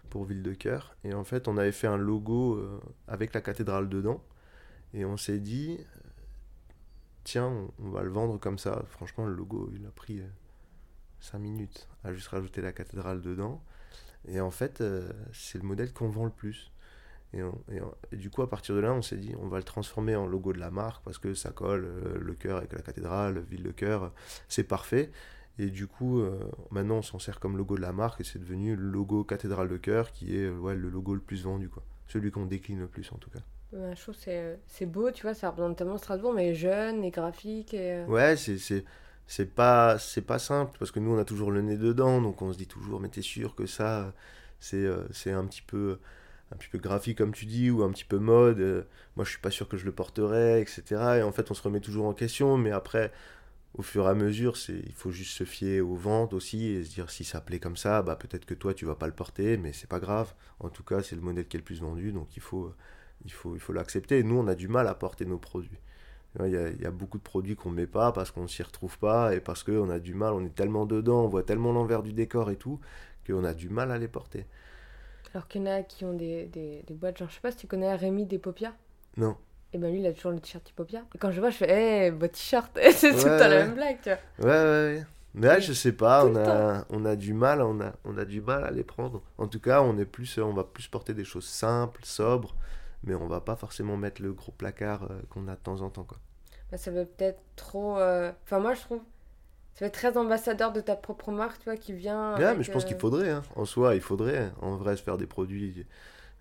[0.10, 0.96] pour Ville de Cœur.
[1.04, 4.24] Et en fait, on avait fait un logo euh, avec la cathédrale dedans,
[4.94, 5.80] et on s'est dit,
[7.28, 8.84] tiens, on, va le vendre comme ça.
[8.90, 10.22] Franchement, le logo, il a pris
[11.20, 13.62] 5 minutes à juste rajouter la cathédrale dedans.
[14.28, 16.72] Et en fait, euh, c'est le modèle qu'on vend le plus.
[17.34, 17.42] Et,
[18.16, 20.54] du coup, à partir de là, on s'est dit, on va le transformer en logo
[20.54, 23.72] de la marque parce que ça colle, euh, le cœur avec la cathédrale, ville de
[23.72, 24.14] cœur,
[24.48, 25.12] c'est parfait.
[25.60, 26.40] Et du coup, euh,
[26.72, 29.68] maintenant, on s'en sert comme logo de la marque et c'est devenu le logo cathédrale
[29.68, 31.84] de cœur qui est euh, ouais, le logo le plus vendu, quoi.
[32.08, 33.40] Celui qu'on décline le plus en tout cas.
[33.74, 34.16] Je trouve
[34.68, 37.74] c'est beau, tu vois, ça représente tellement Strasbourg, mais jeune et graphique.
[37.74, 38.58] Et, euh, Ouais, c'est
[39.28, 42.54] c'est pas pas simple parce que nous on a toujours le nez dedans donc on
[42.54, 44.14] se dit toujours mais t'es sûr que ça
[44.62, 46.00] c'est euh, un petit peu
[46.54, 48.84] un petit peu graphique comme tu dis ou un petit peu mode euh,
[49.18, 51.62] moi je suis pas sûr que je le porterai etc et en fait on se
[51.62, 53.12] remet toujours en question mais après
[53.74, 56.90] au fur et à mesure, il faut juste se fier aux ventes aussi et se
[56.94, 59.58] dire si ça plaît comme ça, bah peut-être que toi tu vas pas le porter,
[59.58, 60.34] mais c'est pas grave.
[60.60, 62.74] En tout cas, c'est le modèle qui est le plus vendu, donc il faut,
[63.26, 64.24] il faut, il faut l'accepter.
[64.24, 65.80] Nous, on a du mal à porter nos produits.
[66.44, 68.62] Il y, a, il y a beaucoup de produits qu'on met pas parce qu'on s'y
[68.62, 71.72] retrouve pas et parce qu'on a du mal, on est tellement dedans, on voit tellement
[71.72, 72.80] l'envers du décor et tout,
[73.26, 74.46] qu'on a du mal à les porter.
[75.34, 77.52] Alors qu'il y en a qui ont des, des, des boîtes, genre je sais pas
[77.52, 78.74] si tu connais Rémi Despopia.
[79.16, 79.36] Non.
[79.74, 81.04] Et ben lui, il a toujours le t-shirt Hipopia.
[81.14, 82.72] Et quand je vois, je fais, hé, beau t-shirt.
[82.92, 84.48] c'est tout le temps la même blague, tu vois.
[84.48, 85.06] Ouais, ouais, ouais.
[85.34, 88.26] Mais là, je sais pas, on a, on a du mal, on a, on a
[88.26, 89.22] du mal à les prendre.
[89.38, 92.56] En tout cas, on est plus, on va plus porter des choses simples, sobres,
[93.04, 95.90] mais on va pas forcément mettre le gros placard euh, qu'on a de temps en
[95.90, 96.20] temps, quoi.
[96.72, 97.98] Bah, ça veut peut-être trop.
[97.98, 99.02] euh, Enfin, moi, je trouve.
[99.74, 102.36] Ça fait très ambassadeur de ta propre marque, tu vois, qui vient.
[102.36, 103.44] Ouais, avec, mais je pense euh, qu'il faudrait, hein.
[103.56, 105.86] en soi, il faudrait, hein, en vrai, se faire des produits,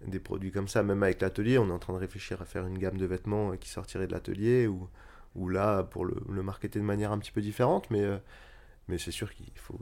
[0.07, 0.83] des produits comme ça.
[0.83, 3.57] Même avec l'atelier, on est en train de réfléchir à faire une gamme de vêtements
[3.57, 4.89] qui sortirait de l'atelier, ou,
[5.35, 8.05] ou là, pour le, le marketer de manière un petit peu différente, mais,
[8.89, 9.79] mais c'est sûr qu'il faut,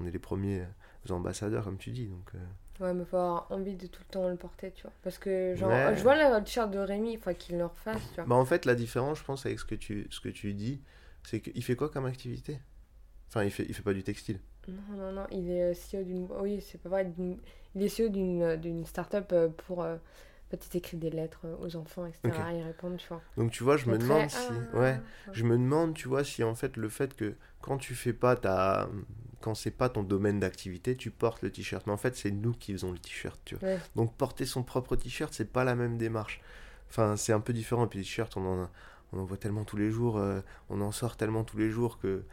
[0.00, 0.64] on est les premiers
[1.08, 2.32] ambassadeurs, comme tu dis, donc...
[2.80, 4.92] Ouais, mais faut avoir envie de tout le temps le porter, tu vois.
[5.02, 5.96] Parce que, genre, Ouais.
[5.96, 8.24] je vois le t-shirt de Rémi, il faut qu'il le refasse, tu vois.
[8.26, 10.82] Bah en fait, la différence, je pense, avec ce que tu, ce que tu dis,
[11.24, 12.60] c'est qu'il fait quoi comme activité?
[13.28, 14.40] Enfin, il fait, il fait pas du textile.
[14.68, 16.28] Non, non, non, il est euh, CEO d'une.
[16.40, 17.12] Oui, c'est pas vrai.
[17.74, 19.82] Il est CEO d'une euh, d'une start-up euh, pour.
[19.82, 22.50] euh, En fait, il écrit des lettres aux enfants, etc.
[22.50, 22.56] Ok.
[22.58, 23.22] Ils répondent, tu vois.
[23.36, 24.52] Donc tu vois, je me très- demande si...
[24.74, 25.00] Ah, Ouais,
[25.32, 28.36] je me demande, tu vois, si en fait le fait que quand tu fais pas
[28.36, 28.88] ta...
[29.46, 31.86] Quand c'est pas ton domaine d'activité, tu portes le t-shirt.
[31.86, 33.68] Mais en fait, c'est nous qui faisons le t-shirt, tu vois.
[33.68, 33.78] Ouais.
[33.94, 36.40] Donc porter son propre t-shirt, c'est pas la même démarche.
[36.90, 37.84] Enfin, c'est un peu différent.
[37.84, 38.70] Et puis les t-shirts, on en, a-
[39.12, 42.00] on en voit tellement tous les jours, euh, on en sort tellement tous les jours
[42.00, 42.24] que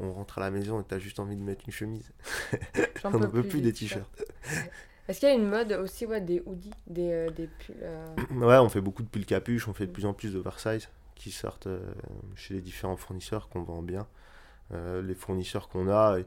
[0.00, 2.10] on rentre à la maison et t'as juste envie de mettre une chemise.
[3.04, 4.08] On ne peux peut plus des t-shirts.
[5.06, 8.06] Est-ce qu'il y a une mode aussi, ouais, des hoodies, des, euh, des pulls euh,
[8.30, 9.92] Ouais, on fait beaucoup de pulls capuches, on fait de Mm.
[9.94, 11.68] plus en plus d'oversize qui sortent
[12.36, 14.06] chez les différents fournisseurs qu'on vend bien.
[14.72, 16.18] Euh, les fournisseurs qu'on a,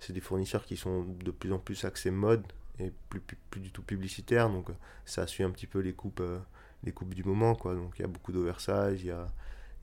[0.00, 2.44] c'est des fournisseurs qui sont de plus en plus axés mode
[2.78, 4.68] et plus, plus, plus du tout publicitaires, donc
[5.06, 6.38] ça suit un petit peu les coupes, euh,
[6.84, 7.74] les coupes du moment, quoi.
[7.74, 9.26] Donc il y a beaucoup d'oversize, il y a,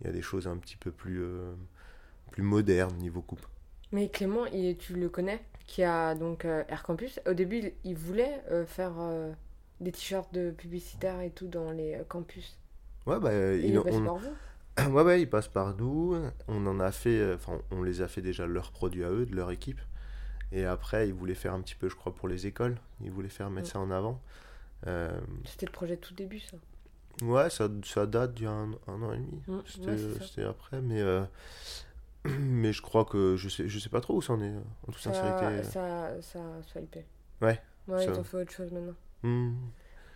[0.06, 1.54] y a des choses un petit peu plus, euh,
[2.32, 3.46] plus modernes niveau coupe.
[3.92, 7.20] Mais Clément, il, tu le connais, qui a donc Air Campus.
[7.28, 8.94] Au début, il, voulait faire
[9.80, 12.58] des t-shirts de publicitaires et tout dans les campus.
[13.06, 13.84] Ouais, bah, il- il on-.
[14.80, 16.16] Ouais, ouais, ils passent par nous.
[16.48, 19.26] On en a fait, euh, enfin, on les a fait déjà leurs produits à eux,
[19.26, 19.80] de leur équipe.
[20.52, 22.78] Et après, ils voulaient faire un petit peu, je crois, pour les écoles.
[23.02, 23.72] Ils voulaient faire mettre Mm.
[23.72, 24.22] ça en avant.
[24.88, 26.58] Euh, C'était le projet tout début, ça.
[27.24, 29.42] ouais, ça, ça date d'il y a un, un an et demi.
[29.48, 31.24] Mm, C'était ouais, après, mais, euh,
[32.26, 34.54] mais je crois que je sais, je sais pas trop où ça en est,
[34.88, 35.64] en toute Ça, sincérité.
[35.70, 37.06] ça, ça a swipé.
[37.42, 38.96] Ouais, Ouais, ça- ils ont fait autre chose maintenant.
[39.24, 39.54] Hmm.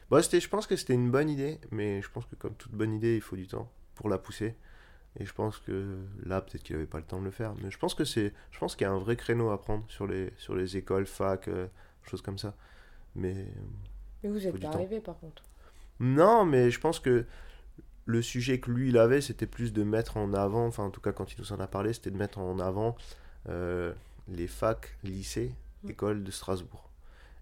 [0.10, 2.72] Bah, c'était, je pense que c'était une bonne idée, mais je pense que comme toute
[2.74, 4.56] bonne idée, il faut du temps pour la pousser.
[5.20, 7.54] Et je pense que là, peut-être qu'il avait pas le temps de le faire.
[7.62, 9.84] Mais je pense que c'est, je pense qu'il y a un vrai créneau à prendre
[9.90, 11.68] sur les, sur les écoles, fac, euh,
[12.04, 12.56] choses comme ça.
[13.16, 13.48] Mais
[14.24, 15.44] Mais vous Faut êtes du pas arrivé, par contre.
[16.00, 17.26] non, mais je pense que
[18.06, 21.02] le sujet que lui il avait, c'était plus de mettre en avant, enfin en tout
[21.02, 22.96] cas quand il nous en a parlé, c'était de mettre en avant
[23.50, 23.94] euh,
[24.30, 25.90] les facs, lycées, Mm.
[25.92, 26.90] écoles de Strasbourg.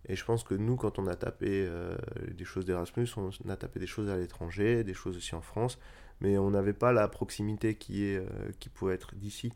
[0.08, 1.96] Et je pense que nous, quand on a tapé euh,
[2.32, 5.80] des choses d'Erasmus, on a tapé des choses à l'étranger, des choses aussi en France,
[6.22, 9.54] mais on n'avait pas la proximité qui, est, euh, qui pouvait être d'ici.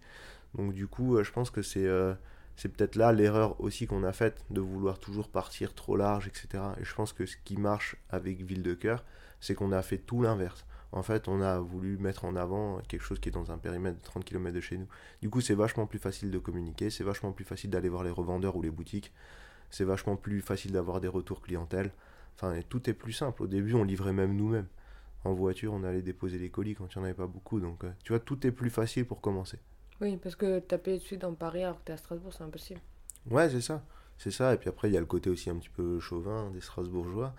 [0.55, 2.13] Donc du coup, euh, je pense que c'est euh,
[2.55, 6.63] c'est peut-être là l'erreur aussi qu'on a faite, de vouloir toujours partir trop large, etc.
[6.79, 9.05] Et je pense que ce qui marche avec Ville de Cœur,
[9.39, 10.65] c'est qu'on a fait tout l'inverse.
[10.91, 13.97] En fait, on a voulu mettre en avant quelque chose qui est dans un périmètre
[13.99, 14.87] de 30 km de chez nous.
[15.21, 18.09] Du coup, c'est vachement plus facile de communiquer, c'est vachement plus facile d'aller voir les
[18.09, 19.13] revendeurs ou les boutiques,
[19.69, 21.91] c'est vachement plus facile d'avoir des retours clientèle.
[22.35, 23.43] Enfin, tout est plus simple.
[23.43, 24.67] Au début, on livrait même nous-mêmes.
[25.25, 27.59] En voiture, on allait déposer les colis quand il n'y en avait pas beaucoup.
[27.59, 29.59] Donc, euh, tu vois, tout est plus facile pour commencer.
[30.01, 32.79] Oui, parce que taper dessus dans Paris alors que t'es à Strasbourg, c'est impossible.
[33.29, 33.83] Ouais, c'est ça.
[34.17, 34.53] C'est ça.
[34.53, 37.33] Et puis après, il y a le côté aussi un petit peu chauvin des Strasbourgeois,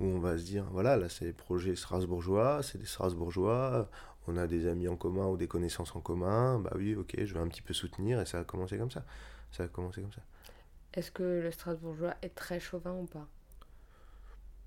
[0.00, 3.88] où on va se dire, voilà, là, c'est des projets strasbourgeois, c'est des Strasbourgeois,
[4.26, 7.34] on a des amis en commun ou des connaissances en commun, bah oui, ok, je
[7.34, 9.04] vais un petit peu soutenir, et ça a commencé comme ça.
[9.52, 10.22] Ça a commencé comme ça.
[10.94, 13.28] Est-ce que le Strasbourgeois est très chauvin ou pas?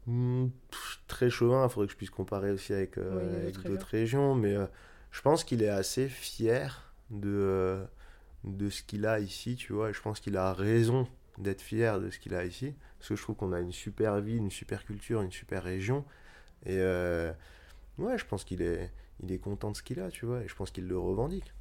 [0.06, 3.88] Pff, très chauvin, il faudrait que je puisse comparer aussi avec, euh, Oui, avec d'autres
[3.88, 4.68] régions, mais euh,
[5.12, 7.86] je pense qu'il est assez fier de, euh,
[8.46, 11.08] de ce qu'il a ici, tu vois, et je pense qu'il a raison
[11.40, 14.22] d'être fier de ce qu'il a ici, parce que je trouve qu'on a une super
[14.22, 16.06] ville, une super culture, une super région,
[16.66, 17.32] et euh,
[18.00, 18.92] ouais, je pense qu'il est,
[19.24, 21.54] il est content de ce qu'il a, tu vois, et je pense qu'il le revendique.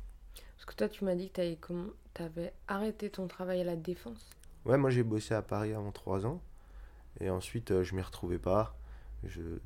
[0.57, 3.77] Parce que toi, tu m'as dit que t'avais comm- t'avais arrêté ton travail à la
[3.77, 4.31] défense?
[4.65, 6.41] Ouais, moi j'ai bossé à Paris avant trois ans.
[7.21, 8.77] Et ensuite, je m'y retrouvais pas.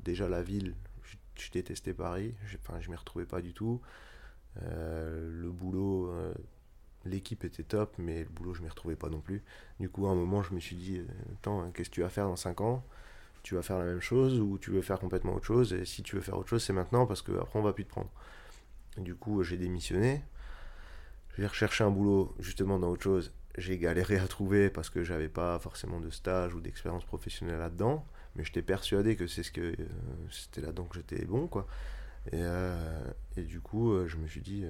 [0.03, 0.75] Déjà, la ville,
[1.35, 2.33] je, détestais Paris.
[2.45, 3.81] Je, enfin, je m'y retrouvais pas du tout.
[4.61, 6.11] le boulot,
[7.05, 9.43] l'équipe était top, mais le boulot, je m'y retrouvais pas non plus.
[9.79, 11.01] Du coup, à un moment, je me suis dit,
[11.33, 12.83] attends, qu'est-ce que tu vas faire dans 5 ans?
[13.43, 15.73] Tu vas faire la même chose ou tu veux faire complètement autre chose?
[15.73, 17.89] Et si tu veux faire autre chose, c'est maintenant parce qu'après, on va plus te
[17.89, 18.09] prendre.
[18.97, 20.21] du coup, j'ai démissionné.
[21.37, 23.31] J'ai recherché un boulot justement dans autre chose.
[23.57, 28.05] J'ai galéré à trouver parce que j'avais pas forcément de stage ou d'expérience professionnelle là-dedans.
[28.37, 29.75] Mais j'étais persuadé que c'est ce que euh,
[30.31, 31.67] c'était là-dedans que j'étais bon, quoi.
[32.31, 34.65] Et, euh, et, du coup, euh, je me suis dit,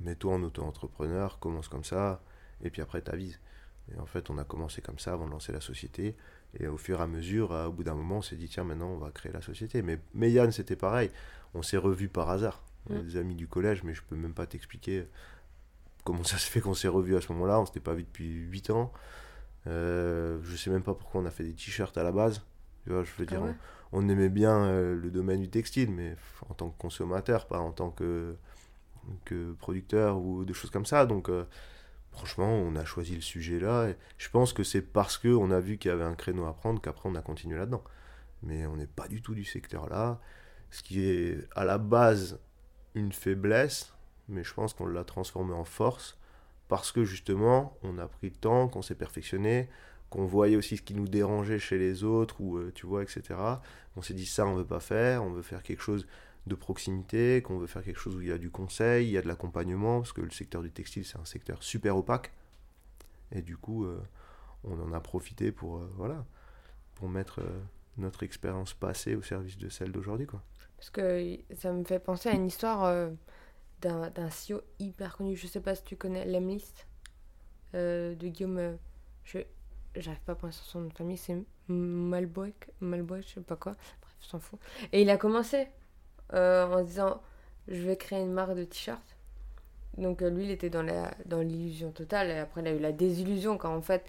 [0.00, 2.22] mets-toi en auto-entrepreneur, commence comme ça,
[2.62, 3.40] et puis après t'avises.
[3.94, 6.16] Et en fait, on a commencé comme ça avant de lancer la société.
[6.58, 8.88] Et au fur et à mesure, au bout d'un moment, on s'est dit, tiens, maintenant,
[8.88, 9.82] on va créer la société.
[9.82, 11.10] Mais, mais Yann, c'était pareil.
[11.52, 12.62] On s'est revus par hasard.
[12.88, 13.02] On mmh.
[13.02, 15.06] des amis du collège, mais je peux même pas t'expliquer
[16.04, 17.60] comment ça se fait qu'on s'est revus à ce moment-là.
[17.60, 18.92] On s'était pas vu depuis 8 ans.
[19.66, 22.42] Euh, je sais même pas pourquoi on a fait des t-shirts à la base.
[22.84, 23.54] Tu vois, je veux dire, ah
[23.92, 26.16] on, aimait bien euh, le domaine du textile, mais
[26.48, 28.36] en tant que consommateur, pas en tant que,
[29.24, 31.06] que producteur ou des choses comme ça.
[31.06, 31.44] Donc, euh,
[32.12, 33.88] franchement, on a choisi le sujet là.
[33.88, 36.54] Et je pense que c'est parce qu'on a vu qu'il y avait un créneau à
[36.54, 37.84] prendre qu'après on a continué là-dedans.
[38.42, 40.20] Mais on n'est pas du tout du secteur là.
[40.70, 42.40] Ce qui est à la base
[42.94, 43.94] une faiblesse,
[44.28, 46.18] mais je pense qu'on l'a transformé en force
[46.68, 49.68] parce que justement, on a pris le temps, qu'on s'est perfectionné,
[50.14, 53.34] qu'on voyait aussi ce qui nous dérangeait chez les autres, ou euh, tu vois, etc.
[53.96, 56.06] On s'est dit ça, on veut pas faire, on veut faire quelque chose
[56.46, 59.18] de proximité, qu'on veut faire quelque chose où il y a du conseil, il y
[59.18, 62.32] a de l'accompagnement, parce que le secteur du textile, c'est un secteur super opaque.
[63.32, 64.00] Et du coup, euh,
[64.62, 66.24] on en a profité pour, euh, voilà,
[66.94, 67.40] pour mettre
[67.96, 70.28] notre expérience passée au service de celle d'aujourd'hui.
[70.28, 70.44] Quoi.
[70.76, 73.10] Parce que ça me fait penser à une histoire
[73.80, 75.34] d'un CEO hyper connu.
[75.34, 76.86] Je sais pas si tu connais Lemlist
[77.72, 78.78] de Guillaume.
[79.96, 81.36] J'arrive pas à prononcer son nom de famille, c'est
[81.68, 83.72] Malboy, Malboy, je sais pas quoi.
[83.72, 84.58] Bref, s'en fout.
[84.92, 85.68] Et il a commencé
[86.32, 87.20] euh, en disant
[87.68, 89.16] je vais créer une marque de t-shirts.
[89.96, 92.30] Donc lui, il était dans la dans l'illusion totale.
[92.30, 94.04] Et après, il a eu la désillusion quand en fait,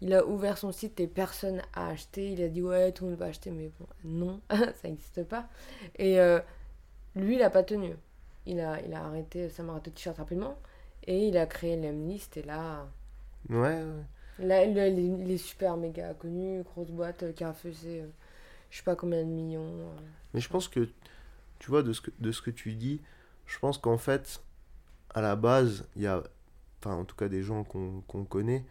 [0.00, 2.32] il a ouvert son site et personne a acheté.
[2.32, 5.48] Il a dit ouais, tout le monde va acheter, mais bon, non, ça n'existe pas.
[5.98, 6.18] Et
[7.16, 7.96] lui, il a pas tenu
[8.46, 10.58] il a, il a arrêté sa marathon de t-shirt rapidement
[11.06, 12.88] et il a créé l'Amlist et là.
[13.48, 14.04] Ouais, ouais.
[14.40, 18.06] Là, il, est super méga connu, grosse boîte euh, qui a fait euh,
[18.70, 19.66] je sais pas combien de millions.
[19.66, 19.98] Euh.
[20.32, 20.88] Mais je pense que,
[21.58, 23.00] tu vois, de ce que, de ce que tu dis,
[23.46, 24.42] je pense qu'en fait,
[25.14, 26.22] à la base, il y a,
[26.80, 28.64] enfin, en tout cas, des gens qu'on connaît,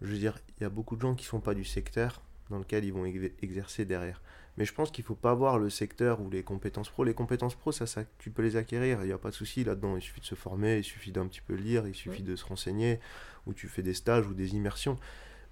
[0.00, 2.58] je veux dire, il y a beaucoup de gens qui sont pas du secteur dans
[2.58, 4.22] lequel ils vont exercer derrière.
[4.56, 7.04] Mais je pense qu'il ne faut pas voir le secteur ou les compétences pro.
[7.04, 9.64] Les compétences pro, ça, ça tu peux les acquérir, il n'y a pas de souci
[9.64, 9.96] là-dedans.
[9.96, 12.44] Il suffit de se former, il suffit d'un petit peu lire, il suffit de se
[12.44, 12.98] renseigner,
[13.46, 14.98] ou tu fais des stages ou des immersions.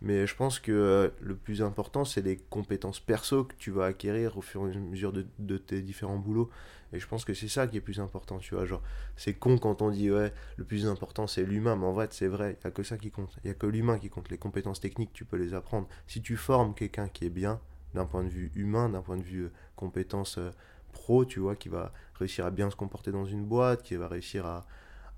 [0.01, 3.87] Mais je pense que euh, le plus important, c'est les compétences perso que tu vas
[3.87, 6.51] acquérir au fur et à mesure de, tes différents boulots.
[6.93, 8.67] Et je pense que c'est ça qui est plus important, tu vois.
[8.67, 8.83] Genre,
[9.17, 11.77] c'est con quand on dit, ouais, le plus important, c'est l'humain.
[11.77, 13.35] Mais en vrai, c'est vrai, il n'y a que ça qui compte.
[13.45, 14.29] Il n'y a que l'humain qui compte.
[14.31, 15.89] Les compétences techniques, tu peux les apprendre.
[16.07, 17.61] Si tu formes quelqu'un qui est bien,
[17.95, 20.51] d'un point de vue humain, d'un point de vue euh, compétence euh,
[20.93, 24.09] pro, tu vois, qui va réussir à bien se comporter dans une boîte, qui va
[24.09, 24.67] réussir à,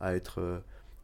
[0.00, 0.60] à être euh,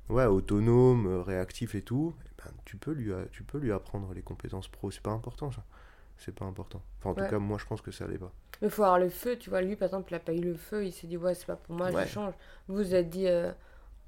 [0.09, 4.23] ouais, autonome, réactif et tout, eh ben, tu, peux lui, tu peux lui apprendre les
[4.23, 4.91] compétences pro.
[4.91, 5.65] C'est pas important ça.
[6.19, 6.83] C'est pas important.
[7.01, 8.33] Enfin, en tout cas, moi je pense que ça l'est pas.
[8.61, 9.61] Mais il faut avoir le feu, tu vois.
[9.61, 11.57] Lui, par exemple, il a pas eu le feu, il s'est dit, ouais, c'est pas
[11.57, 12.35] pour moi, je change.
[12.69, 13.27] Vous vous êtes dit,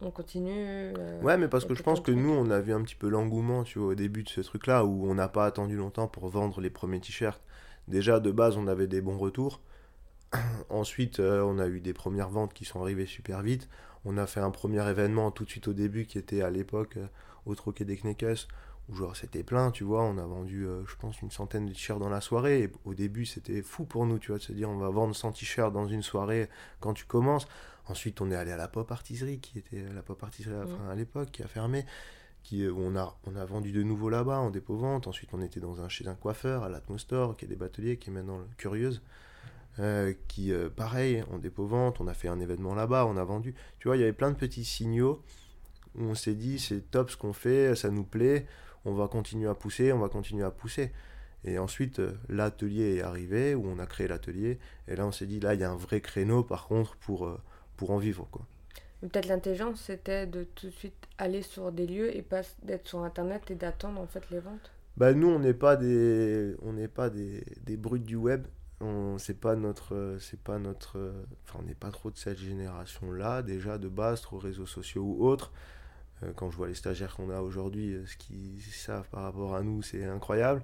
[0.01, 0.93] on continue.
[1.23, 3.65] ouais, mais parce que je pense que nous, on a vu un petit peu l'engouement,
[3.65, 6.61] tu vois, au début de ce truc-là, où on n'a pas attendu longtemps pour vendre
[6.61, 7.41] les premiers t-shirts.
[7.89, 9.61] Déjà, de base, on avait des bons retours.
[10.71, 13.69] Ensuite, euh, on a eu des premières ventes qui sont arrivées super vite.
[14.05, 16.97] On a fait un premier événement tout de suite au début qui était à l'époque
[16.97, 17.07] euh,
[17.47, 18.49] au Troquet des Kneckers
[18.89, 21.73] où genre c'était plein, tu vois, on a vendu euh, je pense une centaine de
[21.73, 24.53] t-shirts dans la soirée et au début c'était fou pour nous, tu vois, de se
[24.53, 26.49] dire on va vendre 100 t-shirts dans une soirée
[26.81, 27.49] quand tu commences.
[27.87, 30.55] Ensuite, on est allé à la Pop Artiserie qui était la Pop Artiserie
[30.91, 31.85] à l'époque qui a fermé
[32.53, 35.07] euh, on, a, vendu de nouveau là-bas en dépôt-vente.
[35.07, 38.11] Ensuite, on était dans un, chez un coiffeur à l'Atmostore, qui est des bateliers, qui
[38.11, 39.03] est maintenant Curieuse.
[39.81, 43.55] Euh, qui, euh, pareil, en dépôt-vente, on a fait un événement là-bas, on a vendu.
[43.81, 45.23] Tu vois, il y avait plein de petits signaux
[45.97, 48.47] où on s'est dit, c'est top ce qu'on fait, ça nous plaît,
[48.85, 50.93] on va continuer à pousser, on va continuer à pousser.
[51.45, 55.41] Et ensuite, l'atelier est arrivé, où on a créé l'atelier, et là, on s'est dit,
[55.41, 57.29] là, il y a un vrai créneau, par contre, pour,
[57.89, 58.29] en vivre.
[59.11, 63.01] Peut-être l'intelligence, c'était de tout de suite aller sur des lieux et pas d'être sur
[63.05, 64.73] Internet et d'attendre en fait les ventes.
[64.97, 68.47] Bah nous, on n'est pas des, on n'est pas des, des brutes du web.
[68.81, 71.13] On, c'est pas notre, c'est pas notre,
[71.45, 75.27] enfin on n'est pas trop de cette génération-là déjà de base, trop réseaux sociaux ou
[75.27, 75.53] autres.
[76.23, 79.55] Euh, quand je vois les stagiaires qu'on a aujourd'hui, euh, ce qu'ils savent par rapport
[79.55, 80.63] à nous, c'est incroyable.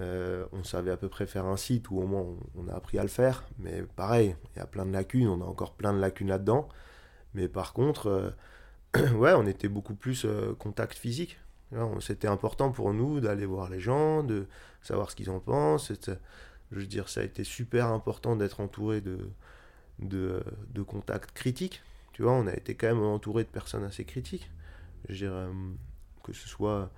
[0.00, 2.74] Euh, on savait à peu près faire un site ou au moins on, on, a
[2.74, 5.74] appris à le faire, mais pareil, il y a plein de lacunes, on a encore
[5.74, 6.68] plein de lacunes là-dedans.
[7.34, 8.34] Mais par contre,
[9.14, 10.26] ouais, on était beaucoup plus
[10.58, 11.38] contact physique.
[12.00, 14.46] C'était important pour nous d'aller voir les gens, de
[14.82, 15.92] savoir ce qu'ils en pensent.
[16.70, 19.30] Je veux dire, ça a été super important d'être entouré de,
[19.98, 21.82] de, de, contacts critiques.
[22.12, 24.50] Tu vois, on a été quand même entouré de personnes assez critiques.
[25.08, 25.52] Je dirais, euh,
[26.22, 26.90] que ce soit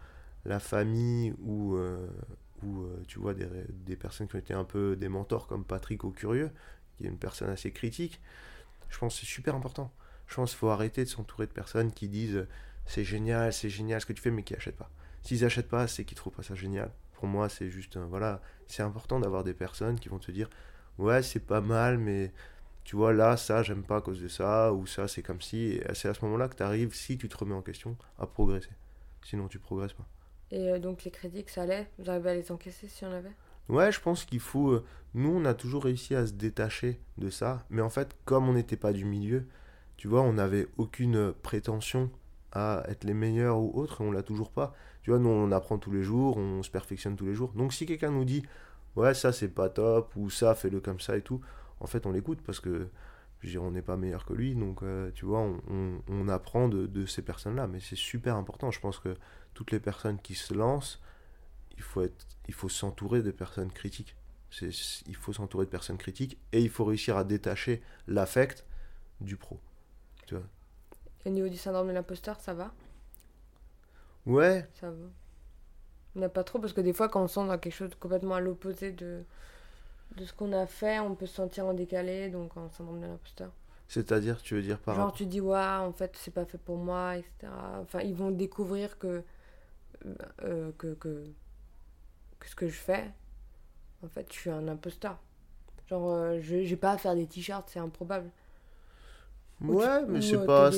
[0.45, 2.09] la famille ou, euh,
[2.63, 5.65] ou euh, tu vois, des, des, personnes qui ont été un peu des mentors comme
[5.65, 6.51] Patrick au Curieux,
[6.97, 8.21] qui est une personne assez critique.
[8.89, 9.93] Je pense que c'est super important.
[10.31, 12.47] Je pense qu'il faut arrêter de s'entourer de personnes qui disent
[12.87, 14.91] c'est génial, c'est génial ce que tu fais, mais qui n'achètent pas.
[15.23, 16.93] S'ils n'achètent pas, c'est qu'ils trouvent pas ça génial.
[17.15, 20.49] Pour moi, c'est juste, voilà, c'est important d'avoir des personnes qui vont te dire,
[20.99, 22.33] ouais, c'est pas mal, mais
[22.85, 25.73] tu vois, là, ça, j'aime pas à cause de ça, ou ça, c'est comme si.
[25.73, 28.27] Et c'est à ce moment-là que tu arrives, si tu te remets en question, à
[28.27, 28.71] progresser.
[29.25, 30.07] Sinon, tu progresses pas.
[30.53, 31.91] Et euh, donc, les critiques, ça allait?
[31.99, 33.33] Vous arrivez à les encaisser si on avait?
[33.69, 34.71] Ouais, je pense qu'il faut.
[34.71, 38.49] Euh, nous, on a toujours réussi à se détacher de ça, mais en fait, comme
[38.49, 39.47] on n'était pas du milieu,
[40.01, 42.11] tu vois, on n'avait aucune prétention
[42.53, 44.73] à être les meilleurs ou autres, et on l'a toujours pas.
[45.03, 47.53] Tu vois, nous, on apprend tous les jours, on se perfectionne tous les jours.
[47.53, 48.43] Donc, si quelqu'un nous dit,
[48.97, 51.43] ouais, ça, c'est pas top, ou ça, fais-le comme ça et tout,
[51.81, 52.89] en fait, on l'écoute parce que,
[53.41, 54.55] je veux dire, on n'est pas meilleur que lui.
[54.55, 57.67] Donc, euh, tu vois, on, apprend de, ces personnes-là.
[57.67, 58.71] Mais c'est super important.
[58.71, 59.15] Je pense que
[59.53, 61.03] toutes les personnes qui se lancent,
[61.77, 62.07] il faut,
[62.49, 64.17] il faut s'entourer de personnes critiques.
[64.63, 68.65] Il faut s'entourer de personnes critiques et il faut réussir à détacher l'affect
[69.21, 69.61] du pro.
[70.31, 70.45] Tu vois
[71.27, 72.73] au niveau du syndrome de l'imposteur, ça va?
[74.27, 74.67] Ouais.
[74.81, 75.07] Ça va.
[76.15, 78.37] On n'a pas trop, parce que des fois, quand on sent dans quelque chose complètement
[78.37, 79.25] à l'opposé de,
[80.17, 83.07] de ce qu'on a fait, on peut se sentir en décalé, donc en syndrome de
[83.07, 83.51] l'imposteur.
[83.89, 86.77] C'est-à-dire, tu veux dire par Genre, tu dis, ouais, en fait, c'est pas fait pour
[86.77, 87.53] moi, etc.
[87.83, 89.25] Enfin, ils vont découvrir que,
[90.43, 91.27] euh, que, que,
[92.39, 93.11] que, ce que je fais,
[94.05, 95.19] en fait, je suis un imposteur.
[95.89, 98.31] Genre, euh, je j'ai pas à faire des t-shirts, c'est improbable.
[99.61, 100.71] Ouais, mais c'est pas.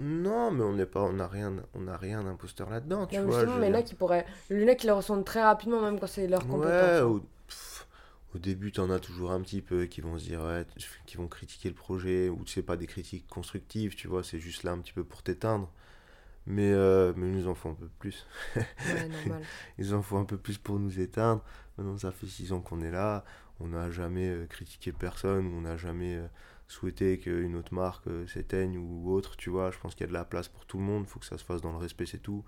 [0.00, 3.44] Non, mais on n'est pas, on n'a rien, on a rien d'imposteur là-dedans, tu vois.
[3.58, 6.00] mais il y en a qui pourraient, il y qui le ressentent très rapidement, même
[6.00, 6.66] quand c'est leur compétence.
[6.66, 7.04] Ouais, hein.
[7.04, 7.22] au,
[8.34, 10.64] au début, t'en as toujours un petit peu qui vont se dire, ouais,
[11.06, 14.64] qui vont critiquer le projet, ou c'est pas des critiques constructives, tu vois, c'est juste
[14.64, 15.70] là un petit peu pour t'éteindre.
[16.46, 18.26] Mais, euh, mais ils nous en font un peu plus.
[18.56, 18.64] Ouais,
[19.08, 19.42] normal.
[19.78, 21.42] ils en font un peu plus pour nous éteindre.
[21.76, 23.24] Maintenant, ça fait six ans qu'on est là.
[23.60, 26.16] On n'a jamais euh, critiqué personne, on n'a jamais.
[26.16, 26.26] Euh,
[26.70, 29.70] souhaiter qu'une autre marque euh, s'éteigne ou autre, tu vois.
[29.70, 31.26] Je pense qu'il y a de la place pour tout le monde, il faut que
[31.26, 32.44] ça se fasse dans le respect, c'est tout.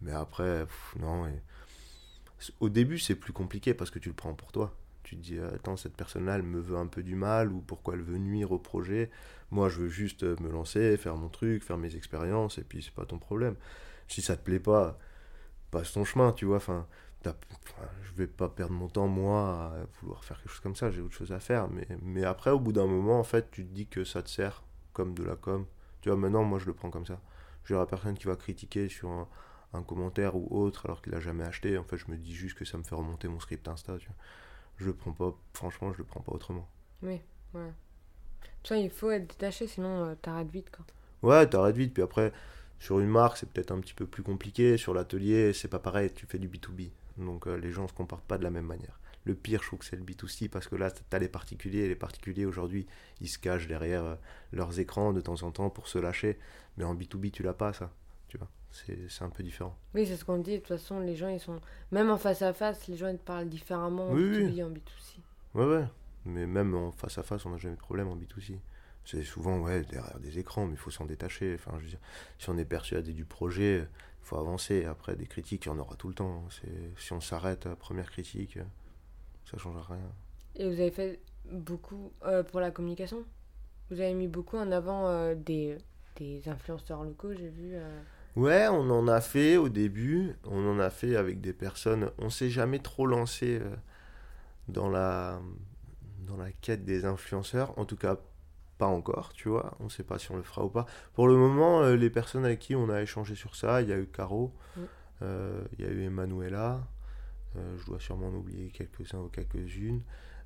[0.00, 0.66] Mais après,
[0.98, 1.26] non.
[1.26, 1.42] Et...
[2.58, 4.74] Au début, c'est plus compliqué parce que tu le prends pour toi.
[5.02, 7.94] Tu te dis, attends, cette personne-là, elle me veut un peu du mal ou pourquoi
[7.94, 9.10] elle veut nuire au projet.
[9.50, 12.94] Moi, je veux juste me lancer, faire mon truc, faire mes expériences et puis c'est
[12.94, 13.56] pas ton problème.
[14.08, 14.98] Si ça te plaît pas,
[15.70, 16.56] passe ton chemin, tu vois.
[16.56, 16.86] Enfin,
[17.24, 21.00] je vais pas perdre mon temps moi à vouloir faire quelque chose comme ça j'ai
[21.00, 23.72] autre chose à faire mais, mais après au bout d'un moment en fait tu te
[23.72, 25.66] dis que ça te sert comme de la com
[26.00, 27.20] tu vois maintenant moi je le prends comme ça
[27.64, 29.10] je la personne qui va critiquer sur
[29.72, 32.56] un, commentaire ou autre alors qu'il a jamais acheté en fait je me dis juste
[32.56, 34.16] que ça me fait remonter mon script insta tu vois.
[34.78, 36.68] je le prends pas franchement je le prends pas autrement
[37.02, 37.20] oui
[37.54, 37.72] ouais
[38.62, 40.84] tu vois il faut être détaché sinon euh, t'arrêtes vite quoi
[41.22, 42.32] ouais t'arrêtes vite puis après
[42.80, 44.78] sur une marque, c'est peut-être un petit peu plus compliqué.
[44.78, 46.10] Sur l'atelier, c'est pas pareil.
[46.14, 46.88] Tu fais du B2B.
[47.18, 48.98] Donc euh, les gens ne se comportent pas de la même manière.
[49.24, 51.80] Le pire, je trouve que c'est le B2C parce que là, tu as les particuliers.
[51.80, 52.86] Et les particuliers, aujourd'hui,
[53.20, 54.14] ils se cachent derrière euh,
[54.52, 56.38] leurs écrans de temps en temps pour se lâcher.
[56.78, 57.90] Mais en B2B, tu l'as pas, ça.
[58.28, 59.76] Tu vois, c'est un peu différent.
[59.94, 60.52] Oui, c'est ce qu'on dit.
[60.52, 61.60] De toute façon, les gens, ils sont.
[61.92, 65.18] Même en face à face, les gens, ils te parlent différemment en B2B en B2C.
[65.54, 65.84] Ouais, ouais.
[66.24, 68.58] Mais même en face à face, on n'a jamais de problème en B2C.
[69.04, 71.54] C'est souvent ouais, derrière des écrans, mais il faut s'en détacher.
[71.54, 71.98] Enfin, je veux dire,
[72.38, 73.88] si on est persuadé du projet,
[74.22, 74.84] faut avancer.
[74.84, 76.44] Après, des critiques, il y en aura tout le temps.
[76.96, 78.58] Si on s'arrête à la première critique,
[79.44, 80.12] ça ne changera rien.
[80.56, 83.24] Et vous avez fait beaucoup euh, pour la communication?
[83.90, 85.78] Vous avez mis beaucoup en avant euh, des,
[86.16, 87.74] des, influenceurs locaux, j'ai vu.
[87.74, 88.00] Euh.
[88.36, 90.36] Ouais, on en a fait au début.
[90.44, 92.10] On en a fait avec des personnes.
[92.18, 93.60] On s'est jamais trop lancé
[94.68, 95.40] dans la
[96.20, 97.76] dans la quête des influenceurs.
[97.76, 98.16] En tout cas,
[98.80, 99.76] pas encore, tu vois.
[99.78, 100.86] On sait pas si on le fera ou pas.
[101.12, 103.92] Pour le moment, euh, les personnes avec qui on a échangé sur ça, il y
[103.92, 104.54] a eu Caro,
[105.20, 106.88] euh, il y a eu Emanuela,
[107.56, 110.00] euh, je dois sûrement en oublier quelques-uns ou quelques-unes,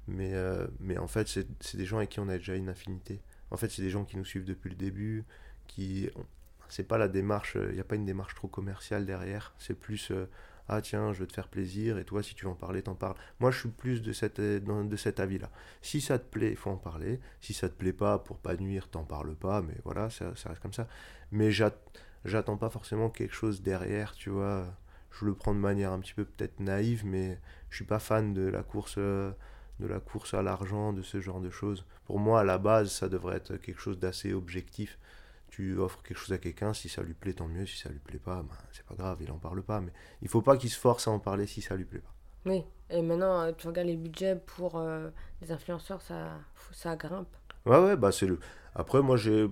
[0.08, 0.34] mais,
[0.80, 3.20] mais en fait, c'est des gens avec qui on a déjà une affinité.
[3.52, 5.24] En fait, c'est des gens qui nous suivent depuis le début,
[5.68, 6.10] qui.
[6.68, 10.10] C'est pas la démarche, il n'y a pas une démarche trop commerciale derrière, c'est plus
[10.68, 12.94] ah tiens, je veux te faire plaisir, et toi, si tu veux en parler, t'en
[12.94, 13.16] parles.
[13.40, 15.50] Moi, je suis plus de, cette, de cet avis-là.
[15.82, 17.20] Si ça te plaît, il faut en parler.
[17.40, 20.48] Si ça te plaît pas, pour pas nuire, t'en parles pas, mais voilà, ça, ça
[20.48, 20.88] reste comme ça.
[21.32, 24.66] Mais j'attends pas forcément quelque chose derrière, tu vois.
[25.10, 27.38] Je le prends de manière un petit peu peut-être naïve, mais
[27.70, 29.32] je suis pas fan de la course, euh,
[29.80, 31.84] de la course à l'argent, de ce genre de choses.
[32.06, 34.98] Pour moi, à la base, ça devrait être quelque chose d'assez objectif.
[35.54, 37.64] Tu offres quelque chose à quelqu'un, si ça lui plaît, tant mieux.
[37.64, 39.80] Si ça lui plaît pas, ben, c'est pas grave, il en parle pas.
[39.80, 42.12] Mais il faut pas qu'il se force à en parler si ça lui plaît pas.
[42.50, 46.32] Oui, et maintenant, euh, tu regardes les budgets pour euh, les influenceurs, ça,
[46.72, 47.28] ça grimpe.
[47.66, 48.40] Ouais, ouais, bah c'est le.
[48.74, 49.48] Après, moi, j'ai.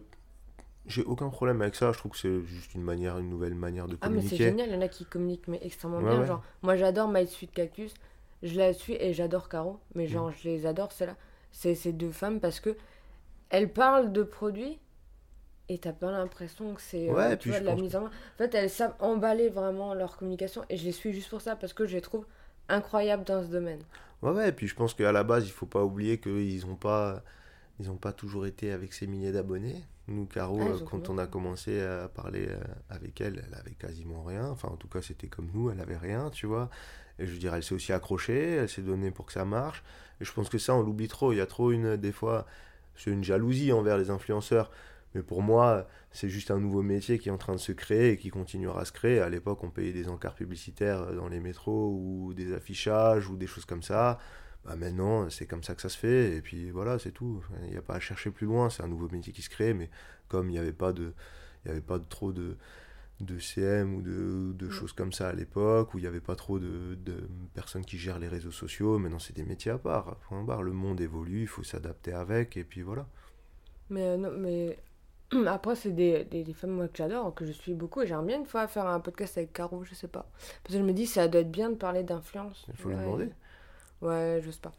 [0.86, 3.86] J'ai aucun problème avec ça, je trouve que c'est juste une manière, une nouvelle manière
[3.86, 4.36] de Ah, mais communiquer.
[4.36, 6.20] c'est génial, il y en a qui communiquent mais extrêmement Ouais, bien.
[6.22, 6.26] ouais.
[6.26, 7.94] Genre, moi j'adore My Sweet Cactus,
[8.42, 10.08] je la suis et j'adore Caro, mais Mm.
[10.08, 11.16] genre je les adore, celles-là.
[11.52, 12.76] C'est ces deux femmes parce que
[13.50, 14.80] elles parlent de produits
[15.72, 17.96] et t'as pas l'impression que c'est euh, Ouais, tu puis vois, je de la mise
[17.96, 18.08] en main.
[18.08, 21.56] En fait, elles savent emballer vraiment leur communication et je les suis juste pour ça
[21.56, 22.26] parce que je les trouve
[22.68, 23.80] incroyables dans ce domaine.
[24.22, 26.76] Ouais, ouais, et puis je pense qu'à la base, il faut pas oublier qu'ils n'ont
[26.76, 27.22] pas,
[27.80, 29.84] ils ont pas toujours été avec ces milliers d'abonnés.
[30.08, 32.58] Nous, Caro, Ah, euh, quand on a commencé à parler euh,
[32.90, 34.48] avec elle, elle avait quasiment rien.
[34.48, 36.70] Enfin, en tout cas, c'était comme nous, elle avait rien, tu vois.
[37.18, 39.82] Et je veux dire, elle s'est aussi accrochée, elle s'est donnée pour que ça marche.
[40.20, 41.32] Et je pense que ça, on l'oublie trop.
[41.32, 42.46] Il y a trop une, des fois,
[42.96, 44.70] c'est une jalousie envers les influenceurs.
[45.14, 48.12] Mais pour moi, c'est juste un nouveau métier qui est en train de se créer
[48.12, 49.20] et qui continuera à se créer.
[49.20, 53.46] À l'époque, on payait des encarts publicitaires dans les métros ou des affichages ou des
[53.46, 54.18] choses comme ça.
[54.64, 56.36] Bah maintenant, c'est comme ça que ça se fait.
[56.36, 57.42] Et puis voilà, c'est tout.
[57.64, 58.70] Il n'y a pas à chercher plus loin.
[58.70, 59.74] C'est un nouveau métier qui se crée.
[59.74, 59.90] Mais
[60.28, 61.12] comme il n'y avait pas de,
[61.64, 62.56] il y avait pas de trop de,
[63.20, 64.70] de CM ou de, de Mm.
[64.70, 67.98] choses comme ça à l'époque, où il n'y avait pas trop de, de personnes qui
[67.98, 68.98] gèrent les réseaux sociaux.
[68.98, 70.16] Maintenant, c'est des métiers à part.
[70.28, 70.62] Point barre.
[70.62, 72.56] Le monde évolue, il faut s'adapter avec.
[72.56, 73.06] Et puis voilà.
[73.90, 74.78] Mais euh, non, mais
[75.46, 78.26] après, c'est des, des, des femmes moi, que j'adore, que je suis beaucoup et j'aimerais
[78.26, 80.26] bien une fois faire un podcast avec Caro, je sais pas.
[80.62, 82.64] Parce que je me dis, ça doit être bien de parler d'influence.
[82.68, 83.02] Il faut lui Ouais.
[83.02, 83.28] demander.
[84.00, 84.72] Ouais, j'ose pas.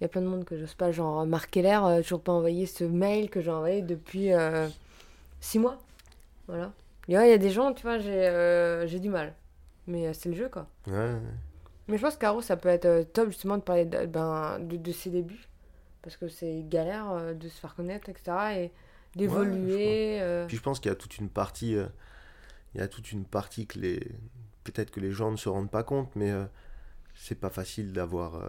[0.00, 0.92] Il y a plein de monde que j'ose pas.
[0.92, 4.30] Genre, Marc Keller, euh, toujours pas envoyé ce mail que j'ai envoyé depuis
[5.40, 5.78] 6 mois.
[6.48, 6.72] Voilà.
[7.08, 9.34] Ouais, il y a des gens, tu vois, j'ai euh, du mal.
[9.86, 10.66] Mais euh, c'est le jeu, quoi.
[10.86, 11.20] Ouais, ouais.
[11.88, 14.58] Mais je pense que Caro, ça peut être euh, top justement de parler de, ben,
[14.60, 15.48] de, de ses débuts.
[16.02, 18.36] Parce que c'est galère euh, de se faire connaître, etc.
[18.56, 18.72] Et
[19.16, 20.20] d'évoluer.
[20.20, 21.86] euh, Puis je pense qu'il y a toute une partie, euh,
[22.74, 24.00] il y a toute une partie que les,
[24.64, 26.44] peut-être que les gens ne se rendent pas compte, mais euh,
[27.14, 28.42] c'est pas facile d'avoir,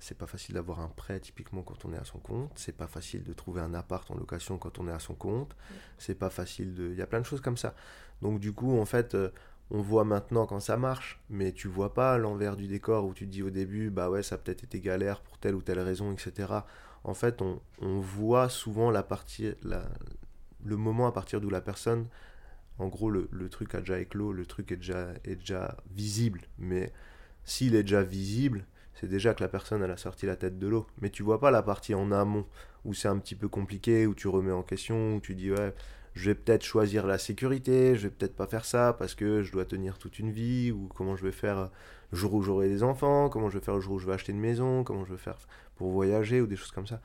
[0.00, 2.50] c'est pas facile d'avoir un prêt typiquement quand on est à son compte.
[2.56, 5.54] C'est pas facile de trouver un appart en location quand on est à son compte.
[5.98, 7.74] C'est pas facile de, il y a plein de choses comme ça.
[8.22, 9.16] Donc du coup, en fait,
[9.70, 13.26] on voit maintenant quand ça marche, mais tu vois pas l'envers du décor où tu
[13.26, 15.78] te dis au début, bah ouais, ça a peut-être été galère pour telle ou telle
[15.78, 16.48] raison, etc.
[17.04, 17.60] En fait, on,
[18.00, 19.88] voit souvent la partie, la,
[20.64, 22.06] le moment à partir d'où la personne,
[22.78, 25.52] en gros, le, truc a déjà éclos, le truc est déjà, est
[25.94, 26.42] visible.
[26.58, 26.92] Mais
[27.44, 30.86] s'il est déjà visible, c'est déjà que la personne, a sorti la tête de l'eau.
[31.00, 32.46] Mais tu vois pas la partie en amont,
[32.84, 35.74] où c'est un petit peu compliqué, où tu remets en question, où tu dis, ouais,
[36.14, 39.52] je vais peut-être choisir la sécurité, je vais peut-être pas faire ça parce que je
[39.52, 41.70] dois tenir toute une vie, ou comment je vais faire
[42.12, 44.32] jour où j'aurai des enfants, comment je vais faire le jour où je vais acheter
[44.32, 45.38] une maison, comment je vais faire
[45.76, 47.00] pour voyager, ou des choses comme ça.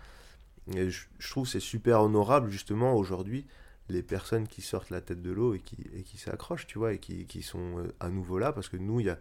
[0.73, 3.45] Et je, trouve c'est super honorable, justement, aujourd'hui,
[3.89, 6.93] les personnes qui sortent la tête de l'eau et qui, et qui s'accrochent, tu vois,
[6.93, 9.19] et qui, qui sont euh, à nouveau là, parce que nous, il y a,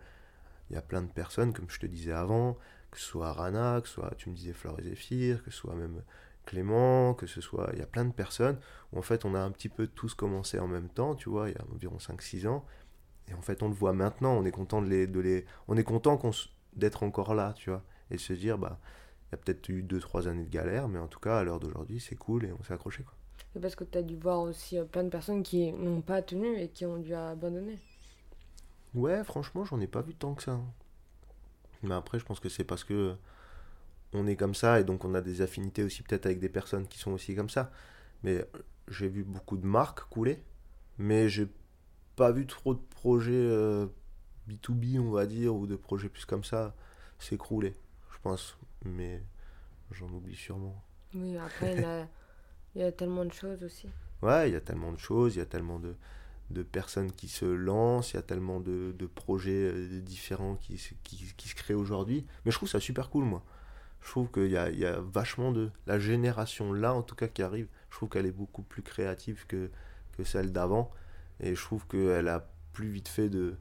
[0.71, 2.57] y a plein de personnes, comme je te disais avant,
[2.91, 5.59] que ce soit Rana, que ce soit, tu me disais Fleur et Zéphyr, que ce
[5.59, 6.03] soit même
[6.47, 8.59] Clément, que ce soit, il y a plein de personnes
[8.93, 11.49] où en fait on a un petit peu tous commencé en même temps, tu vois,
[11.49, 12.65] il y a environ 5-6 ans,
[13.29, 15.77] et en fait on le voit maintenant, on est content de les, de les, on
[15.77, 16.21] est content
[16.75, 18.79] d'être encore là, tu vois, et se dire, bah,
[19.27, 21.61] il y a peut-être eu 2-3 années de galère, mais en tout cas à l'heure
[21.61, 23.15] d'aujourd'hui c'est cool et on s'est accroché, quoi.
[23.53, 26.23] C'est parce que tu as dû voir aussi euh, plein de personnes qui n'ont pas
[26.23, 27.79] tenu et qui ont dû abandonner.
[28.95, 30.61] Ouais, franchement, j'en ai pas vu tant que ça.
[31.85, 33.15] Mais après, je pense que c'est parce que
[34.13, 36.87] on est comme ça et donc on a des affinités aussi peut-être avec des personnes
[36.87, 37.71] qui sont aussi comme ça.
[38.23, 38.45] Mais
[38.89, 40.43] j'ai vu beaucoup de marques couler,
[40.99, 41.49] mais j'ai
[42.17, 43.87] pas vu trop de projets euh,
[44.47, 46.75] B2B, on va dire, ou de projets plus comme ça
[47.19, 47.75] s'écrouler,
[48.13, 48.57] je pense.
[48.85, 49.23] Mais
[49.93, 50.83] j'en oublie sûrement.
[51.15, 52.07] Oui, après, il y a,
[52.75, 53.89] il y a tellement de choses aussi.
[54.23, 55.95] Ouais, il y a tellement de choses, il y a tellement de,
[56.51, 60.79] de personnes qui se lancent, il y a tellement de, de projets euh, différents qui,
[60.79, 62.27] se- qui, qui se créent aujourd'hui.
[62.45, 63.45] Mais je trouve ça super cool, moi.
[64.03, 65.71] Je trouve qu'il y a, il y a vachement de...
[65.87, 69.47] La génération là, en tout cas, qui arrive, je trouve qu'elle est beaucoup plus créative
[69.49, 69.71] que,
[70.17, 70.93] que celle d'avant.
[71.41, 73.57] Et je trouve qu'elle a plus vite fait de,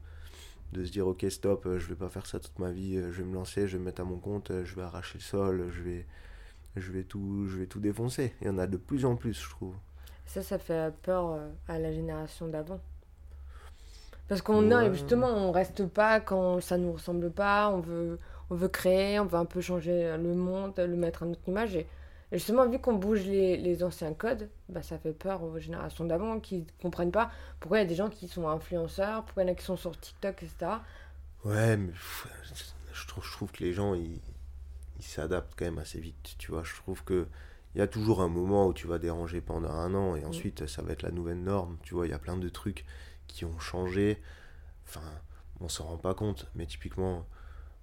[0.72, 3.12] de se dire, ok, stop, euh, je vais pas faire ça toute ma vie, euh,
[3.12, 5.18] je vais me lancer, je vais me mettre à mon compte, euh, je vais arracher
[5.18, 6.06] le sol, je vais,
[6.76, 8.34] je vais, tout, je vais tout défoncer.
[8.40, 9.74] Il y en a de plus en plus, je trouve.
[10.26, 12.80] Ça, ça fait peur à la génération d'avant.
[14.26, 14.90] Parce qu'on Ouais.
[14.92, 18.18] justement, on reste pas quand ça nous ressemble pas, on veut,
[18.48, 21.76] on veut créer, on veut un peu changer le monde, le mettre à notre image.
[21.76, 21.86] Et,
[22.34, 26.04] et justement, vu qu'on bouge les, les anciens codes, bah, ça fait peur aux générations
[26.04, 27.30] d'avant qui comprennent pas
[27.60, 29.64] pourquoi il y a des gens qui sont influenceurs, pourquoi il y en a qui
[29.64, 30.72] sont sur TikTok, etc.
[31.44, 31.92] Ouais, mais
[32.92, 34.20] je trouve, je trouve que les gens, ils,
[34.98, 36.34] il s'adapte quand même assez vite.
[36.38, 37.28] Tu vois, je trouve que
[37.76, 40.66] il y a toujours un moment où tu vas déranger pendant un an et ensuite
[40.66, 41.76] ça va être la nouvelle norme.
[41.84, 42.84] Tu vois, il y a plein de trucs
[43.28, 44.20] qui ont changé.
[44.88, 45.02] Enfin,
[45.60, 47.24] on s'en rend pas compte, mais typiquement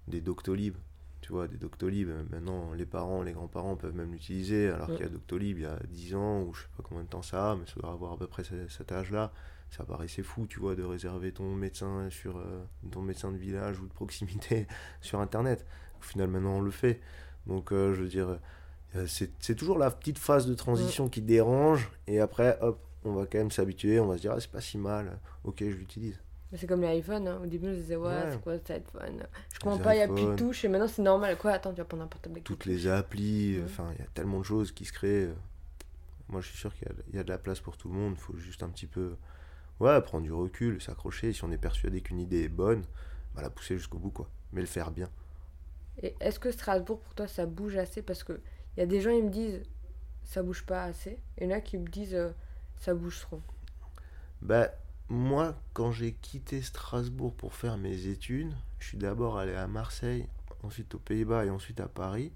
[0.08, 0.76] des Doctolib.
[1.22, 5.04] Tu vois, des Doctolib, maintenant les parents, les grands-parents peuvent même l'utiliser, alors qu'il y
[5.04, 7.52] a Doctolib il y a 10 ans, ou je sais pas combien de temps ça
[7.52, 9.32] a, mais ça doit avoir à peu près cet âge-là.
[9.70, 13.80] Ça paraissait fou, tu vois, de réserver ton médecin sur euh, ton médecin de village
[13.80, 14.66] ou de proximité
[15.00, 15.64] sur Internet.
[16.00, 17.00] Au final, maintenant, on le fait.
[17.46, 18.38] Donc, euh, je veux dire,
[18.96, 23.26] euh, c'est toujours la petite phase de transition qui dérange, et après, hop, on va
[23.26, 26.20] quand même s'habituer, on va se dire, ah, c'est pas si mal, ok, je l'utilise.
[26.54, 27.40] C'est comme l'iPhone, hein.
[27.42, 29.26] au début on se disait ouais, c'est quoi cet iPhone?
[29.54, 31.38] Je comprends pas, il n'y a plus de touches et maintenant c'est normal.
[31.38, 34.08] Quoi, attends, tu vas prendre un portable avec Toutes les applis, enfin il y a
[34.12, 35.30] tellement de choses qui se créent.
[36.28, 38.20] Moi je suis sûr qu'il y, a de la place pour tout le monde, il
[38.20, 39.16] faut juste un petit peu
[39.80, 41.32] ouais, prendre du recul, s'accrocher.
[41.32, 42.84] Si on est persuadé qu'une idée est bonne,
[43.34, 44.28] bah, la pousser jusqu'au bout, quoi.
[44.52, 45.08] Mais le faire bien.
[46.02, 48.02] Et est-ce que Strasbourg pour toi ça bouge assez?
[48.02, 48.40] Parce que
[48.76, 49.62] il y a des gens ils me disent
[50.24, 52.30] ça bouge pas assez, et il y en a qui me disent euh,
[52.76, 53.40] ça bouge trop.
[54.40, 54.70] Bah
[55.12, 60.26] moi, quand j'ai quitté Strasbourg pour faire mes études, je suis d'abord allé à Marseille,
[60.62, 62.32] ensuite aux Pays-Bas et ensuite à Paris.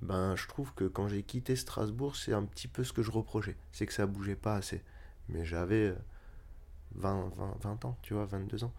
[0.00, 3.10] Ben, je trouve que quand j'ai quitté Strasbourg, c'est un petit peu ce que je
[3.10, 3.54] reprochais.
[3.70, 4.82] C'est que ça bougeait pas assez.
[5.28, 5.94] Mais j'avais
[6.94, 8.72] 20, 20, 20 ans, tu vois, 22 ans.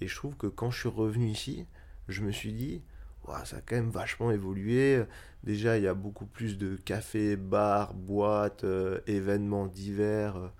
[0.00, 1.68] Et je trouve que quand je suis revenu ici,
[2.08, 2.82] je me suis dit,
[3.44, 5.04] ça a quand même vachement évolué.
[5.44, 10.50] Déjà, il y a beaucoup plus de cafés, bars, boîtes, euh, événements divers.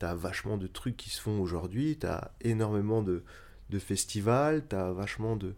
[0.00, 3.22] T'as vachement de trucs qui se font aujourd'hui, t'as énormément de,
[3.68, 5.54] de festivals, t'as vachement de,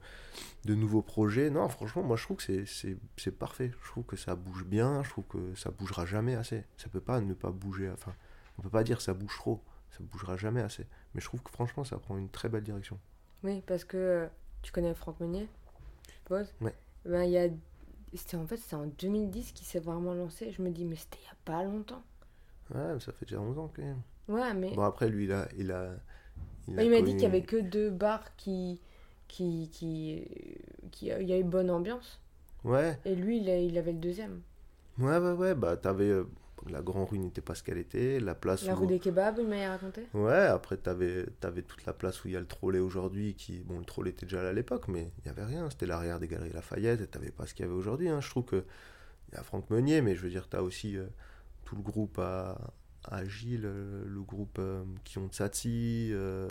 [0.64, 1.49] de nouveaux projets.
[1.49, 3.70] Non, franchement, moi je trouve que c'est parfait.
[3.84, 6.64] Je trouve que ça bouge bien, je trouve que ça bougera jamais assez.
[6.76, 7.88] Ça peut pas ne pas bouger.
[7.88, 8.12] Enfin,
[8.59, 10.86] on peut pas dire que ça bouge trop, ça bougera jamais assez.
[11.14, 12.99] Mais je trouve que franchement, ça prend une très belle direction.
[13.45, 14.26] Oui, parce que euh,
[14.62, 15.49] tu connais Franck Meunier,
[16.09, 16.53] je suppose?
[16.61, 16.74] Ouais.
[17.05, 17.49] Ben, il y a.
[18.34, 20.51] En fait, c'est en 2010 qu'il s'est vraiment lancé.
[20.51, 22.03] Je me dis, mais c'était il y a pas longtemps.
[22.74, 24.03] Ouais, ça fait déjà 11 ans quand même.
[24.29, 24.75] Ouais, mais.
[24.75, 25.49] Bon, après, lui, il a.
[25.57, 25.95] Il, a,
[26.68, 28.81] il, m'a dit qu'il n'y avait que deux bars qui.
[29.29, 29.68] qui.
[29.73, 30.25] qui.
[30.91, 32.20] qui il y a eu bonne ambiance.
[32.64, 32.99] Ouais.
[33.05, 34.41] Et lui, il, il avait le deuxième.
[34.99, 35.55] Ouais, ouais, ouais.
[35.55, 36.09] Bah, t'avais.
[36.09, 36.25] Euh,
[36.68, 38.20] la Grand Rue n'était pas ce qu'elle était.
[38.20, 38.64] La place.
[38.64, 40.07] La rue des kebabs, il m'a raconté.
[40.14, 43.35] Ouais, après, t'avais avais toute la place où il y a le trolley aujourd'hui.
[43.35, 45.68] qui Bon, le trolley était déjà là à l'époque, mais il n'y avait rien.
[45.70, 47.01] C'était l'arrière des Galeries Lafayette.
[47.01, 48.09] Et t'avais pas ce qu'il y avait aujourd'hui.
[48.09, 48.20] Hein.
[48.20, 48.64] Je trouve que.
[49.33, 51.07] Il y a Franck Meunier, mais je veux dire, t'as aussi euh,
[51.64, 52.59] tout le groupe à,
[53.11, 56.48] Agile, euh, le groupe euh, qui ont Tsatsi, euh,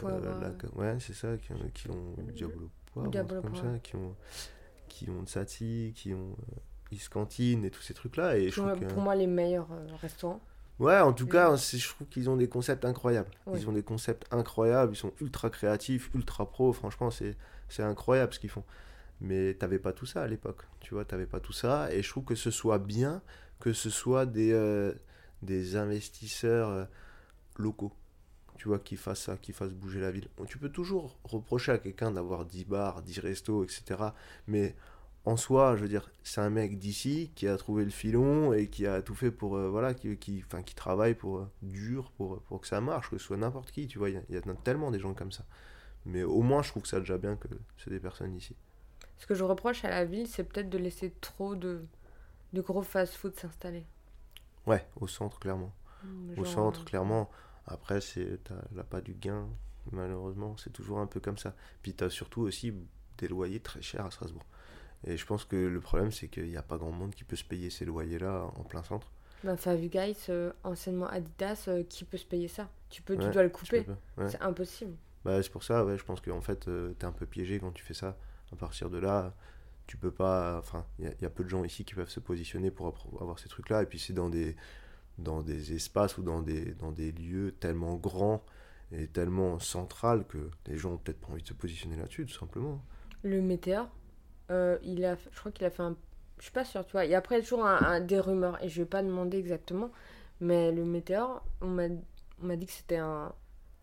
[0.75, 4.15] ouais, c'est ça, qui, qui ont Diablo Poivre, comme ça, qui ont,
[4.87, 6.35] qui ont Tsatsi, qui ont
[6.91, 8.37] Iscantine et tous ces trucs-là.
[8.37, 9.69] Et pour, pour moi, les meilleurs
[10.01, 10.41] restaurants.
[10.79, 13.29] Ouais, en tout cas, je trouve qu'ils ont des concepts incroyables.
[13.53, 16.73] Ils ont des concepts incroyables, ils sont ultra créatifs, ultra pro.
[16.73, 18.63] Franchement, c'est incroyable ce qu'ils font.
[19.21, 21.93] Mais t'avais pas tout ça à l'époque, tu vois, t'avais pas tout ça.
[21.93, 23.21] Et je trouve que ce soit bien
[23.59, 24.51] que ce soit des,
[25.41, 26.85] des investisseurs euh,
[27.57, 27.93] locaux,
[28.57, 30.27] tu vois, qui fassent ça, qui fassent bouger la ville.
[30.47, 33.99] Tu peux toujours reprocher à quelqu'un d'avoir 10 bars, 10 restos, etc.
[34.47, 34.75] Mais
[35.25, 38.67] en soi, je veux dire, c'est un mec d'ici qui a trouvé le filon et
[38.67, 42.11] qui a tout fait pour, euh, voilà, qui, qui, enfin, qui travaille pour euh, dur
[42.17, 44.41] pour, pour que ça marche, que ce soit n'importe qui, tu vois, il y, a
[44.63, 45.45] tellement des gens comme ça.
[46.05, 48.55] Mais au moins, je trouve que ça déjà bien que c'est des personnes d'ici.
[49.19, 51.85] Ce que je reproche à la ville, c'est peut-être de laisser trop de,
[52.53, 53.85] de gros fast-food s'installer.
[54.67, 55.73] Ouais, au centre, clairement.
[56.03, 57.29] Mmh, au centre, euh, clairement.
[57.65, 58.39] Après, c'est
[58.73, 59.47] là pas du gain,
[59.91, 60.55] malheureusement.
[60.57, 61.55] C'est toujours un peu comme ça.
[61.81, 62.73] Puis tu as surtout aussi
[63.17, 64.45] des loyers très chers à Strasbourg.
[65.05, 67.35] Et je pense que le problème, c'est qu'il n'y a pas grand monde qui peut
[67.35, 69.11] se payer ces loyers-là en plein centre.
[69.43, 72.69] Bah, Guys, euh, anciennement Adidas, euh, qui peut se payer ça?
[72.89, 73.85] Tu, peux, tu dois le couper.
[74.27, 74.95] C'est impossible.
[75.25, 77.71] Bah, c'est pour ça, ouais, je pense qu'en fait, tu es un peu piégé quand
[77.71, 78.17] tu fais ça.
[78.51, 79.33] À partir de là,
[79.91, 80.57] tu peux pas.
[80.57, 83.49] Enfin, il y, a peu de gens ici qui peuvent se positionner pour avoir ces
[83.49, 83.83] trucs-là.
[83.83, 84.55] Et puis c'est dans des,
[85.17, 88.41] dans des espaces ou dans des, dans des lieux tellement grands
[88.93, 92.39] et tellement central que les gens ont peut-être pas envie de se positionner là-dessus, tout
[92.39, 92.81] simplement.
[93.23, 93.89] Le météore,
[94.49, 95.97] euh, il a, je crois qu'il a fait un.
[96.37, 97.01] Je suis pas sûre, tu vois.
[97.01, 99.91] Après, il y a toujours un, des rumeurs, et je vais pas demander exactement,
[100.39, 103.33] mais le météore, on m'a dit que c'était un.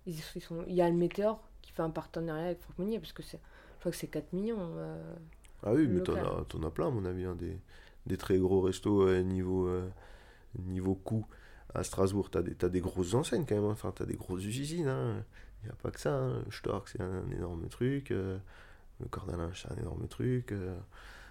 [0.06, 3.12] Ils, sont, il y a le météore qui fait un partenariat avec Franck Meunier, parce
[3.12, 3.40] que c'est,
[3.74, 4.56] je crois que c'est 4 millions.
[4.78, 5.14] Euh,
[5.62, 7.59] ah oui, mais t'en as, as plein, à mon avis, hein, des,
[8.06, 9.88] des, très gros restos euh, niveau, euh,
[10.59, 11.26] niveau coût.
[11.74, 13.72] À Strasbourg, t'as des, as des grosses enseignes quand même, hein.
[13.72, 14.86] enfin, t'as des grosses usines.
[14.86, 15.24] Il hein.
[15.64, 16.30] n'y a pas que ça.
[16.50, 18.11] Stork, c'est un, énorme truc.
[18.11, 18.38] Euh,
[19.00, 20.54] le Cordalinge, c'est un énorme truc.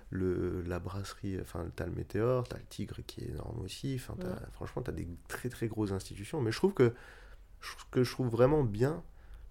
[0.09, 3.95] le, la brasserie, enfin, t'as le Météor, t'as le Tigre qui est énorme aussi.
[3.95, 4.15] Enfin,
[4.53, 6.39] Franchement, t'as des très très grosses institutions.
[6.39, 6.93] Mais je trouve que
[7.61, 9.03] ce que je trouve vraiment bien,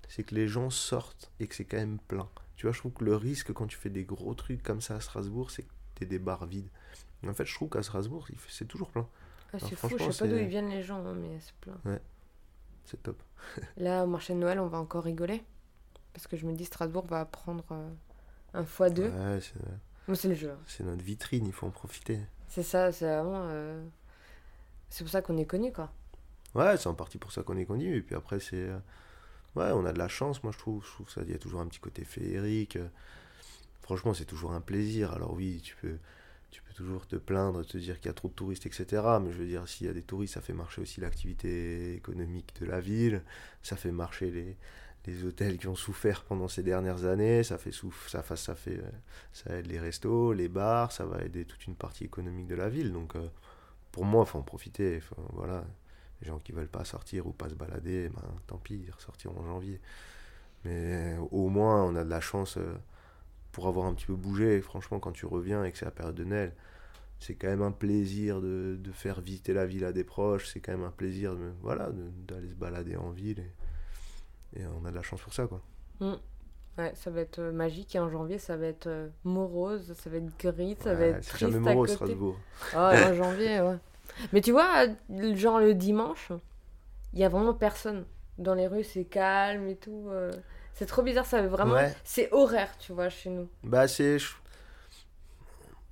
[0.08, 2.28] c'est que les gens sortent et que c'est quand même plein.
[2.56, 4.96] Tu vois, je trouve que le risque quand tu fais des gros trucs comme ça
[4.96, 6.68] à Strasbourg, c'est t'aies des bars vides.
[7.26, 9.06] En fait, je trouve qu'à Strasbourg, c'est toujours plein.
[9.52, 11.98] Ah, c'est fou, je sais pas d'où ils viennent les gens, hein, mais c'est plein.
[12.84, 13.20] C'est top.
[13.76, 15.42] Là, au marché de Noël, on va encore rigoler.
[16.12, 17.90] Parce que je me dis, Strasbourg va prendre euh,
[18.54, 19.00] un x2.
[19.10, 19.54] Ouais, c'est,
[20.08, 20.50] Bon, c'est le jeu.
[20.52, 20.58] hein.
[20.66, 22.20] c'est notre vitrine, il faut en profiter.
[22.48, 23.42] C'est ça, c'est vraiment.
[23.48, 23.84] euh,
[24.88, 25.90] C'est pour ça qu'on est connu, quoi.
[26.54, 27.96] Ouais, c'est en partie pour ça qu'on est connu.
[27.96, 28.56] Et puis après, c'est.
[28.56, 28.78] euh,
[29.56, 30.84] Ouais, on a de la chance, moi, je trouve.
[30.84, 32.78] Je trouve ça, il y a toujours un petit côté féerique.
[33.82, 35.12] Franchement, c'est toujours un plaisir.
[35.12, 35.96] Alors oui, tu peux,
[36.50, 39.20] tu peux toujours te plaindre, te dire qu'il y a trop de touristes, etc.
[39.20, 42.52] Mais je veux dire, s'il y a des touristes, ça fait marcher aussi l'activité économique
[42.60, 43.22] de la ville.
[43.62, 44.56] Ça fait marcher les,
[45.06, 47.44] les hôtels qui ont souffert pendant ces dernières années.
[47.44, 47.72] Ça fait
[48.08, 48.90] ça, fa- ça fait, euh,
[49.32, 50.92] ça aide les restos, les bars.
[50.92, 52.92] Ça va aider toute une partie économique de la ville.
[52.92, 53.28] Donc, euh,
[53.92, 55.00] pour moi, faut en profiter.
[55.34, 55.64] Voilà.
[56.22, 59.38] Les gens qui veulent pas sortir ou pas se balader, ben, tant pis, ils ressortiront
[59.38, 59.80] en janvier.
[60.64, 62.74] Mais euh, au moins, on a de la chance euh,
[63.52, 64.60] pour avoir un petit peu bougé.
[64.62, 66.54] Franchement, quand tu reviens et que c'est la période de Noël,
[67.20, 70.48] c'est quand même un plaisir de, de faire visiter la ville à des proches.
[70.48, 71.90] C'est quand même un plaisir de, voilà,
[72.26, 73.44] d'aller se balader en ville.
[74.54, 75.60] Et, et on a de la chance pour ça, quoi.
[76.78, 77.94] Ouais, ça va être euh, magique.
[77.94, 81.30] Et en janvier, ça va être morose, ça va être gris, ça va être c'est
[81.30, 82.12] triste jamais à morose, côté.
[82.12, 82.38] Strasbourg.
[82.74, 83.76] Ah, en janvier, ouais.
[84.32, 86.32] Mais tu vois, euh, genre le dimanche,
[87.12, 88.04] il y a vraiment personne.
[88.38, 90.08] Dans les rues, c'est calme et tout.
[90.10, 90.30] euh.
[90.74, 91.74] C'est trop bizarre, ça veut vraiment.
[91.74, 91.94] Ouais.
[92.04, 93.48] C'est horaire, tu vois, chez nous.
[93.64, 94.18] Bah, c'est.
[94.18, 94.28] Je...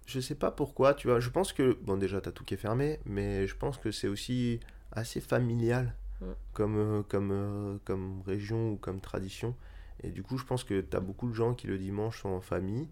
[0.07, 1.21] je sais pas pourquoi, tu vois.
[1.21, 1.79] Je pense que.
[1.83, 4.61] Bon, déjà, t'as tout qui est fermé, mais je pense que c'est aussi
[4.93, 6.27] assez familial Mm.
[6.53, 9.55] comme, euh, comme, euh, comme région ou comme tradition.
[10.03, 12.41] Et du coup, je pense que t'as beaucoup de gens qui le dimanche sont en
[12.41, 12.89] famille.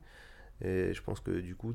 [0.61, 1.73] Et je pense que du coup,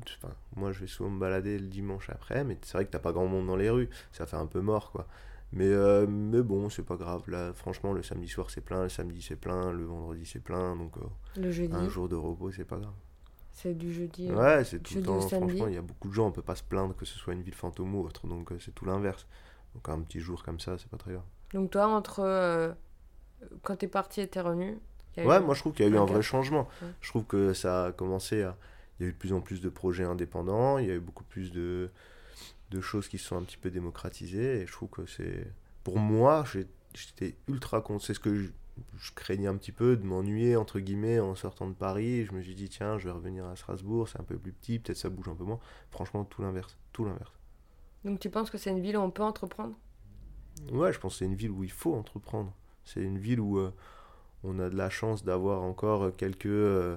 [0.56, 3.12] moi je vais souvent me balader le dimanche après, mais c'est vrai que t'as pas
[3.12, 5.06] grand monde dans les rues, ça fait un peu mort quoi.
[5.52, 7.22] Mais, euh, mais bon, c'est pas grave.
[7.28, 10.76] Là, franchement, le samedi soir c'est plein, le samedi c'est plein, le vendredi c'est plein,
[10.76, 11.00] donc euh,
[11.36, 12.92] Le jeudi, un jour de repos c'est pas grave.
[13.52, 14.28] c'est du jeudi.
[14.30, 14.36] euh.
[14.58, 15.20] Ouais, c'est tout le temps.
[15.20, 17.32] Franchement, il y a beaucoup de gens, on peut pas se plaindre que ce soit
[17.34, 19.26] une ville fantôme ou autre, donc euh, c'est tout l'inverse.
[19.74, 21.24] Donc un petit jour comme ça, c'est pas très grave.
[21.52, 22.74] Donc toi, entre
[23.62, 24.78] quand t'es parti et t'es revenu,
[25.16, 26.68] Ouais, moi je trouve qu'il y a eu un vrai changement.
[26.82, 26.88] Ouais.
[27.00, 28.56] Je trouve que ça a commencé à.
[28.98, 31.00] Il y a eu de plus en plus de projets indépendants, il y a eu
[31.00, 31.90] beaucoup plus de,
[32.70, 35.46] de choses qui se sont un petit peu démocratisées, et je trouve que c'est.
[35.84, 36.44] Pour moi,
[36.94, 38.00] j'étais ultra content.
[38.00, 38.48] C'est ce que je,
[38.98, 42.24] je craignais un petit peu, de m'ennuyer, entre guillemets, en sortant de Paris.
[42.24, 44.80] Je me suis dit, tiens, je vais revenir à Strasbourg, c'est un peu plus petit,
[44.80, 45.60] peut-être ça bouge un peu moins.
[45.90, 46.76] Franchement, tout l'inverse.
[46.92, 47.32] Tout l'inverse.
[48.04, 49.76] Donc tu penses que c'est une ville où on peut entreprendre?
[50.72, 52.52] Ouais, je pense que c'est une ville où il faut entreprendre.
[52.84, 53.72] C'est une ville où euh,
[54.44, 56.96] on a de la chance d'avoir encore quelques, euh,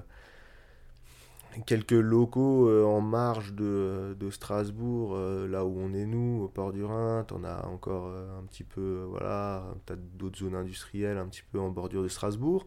[1.66, 6.48] quelques locaux euh, en marge de, de Strasbourg, euh, là où on est nous, au
[6.48, 7.24] port du Rhin.
[7.26, 11.58] T'en as encore euh, un petit peu, voilà, t'as d'autres zones industrielles un petit peu
[11.60, 12.66] en bordure de Strasbourg.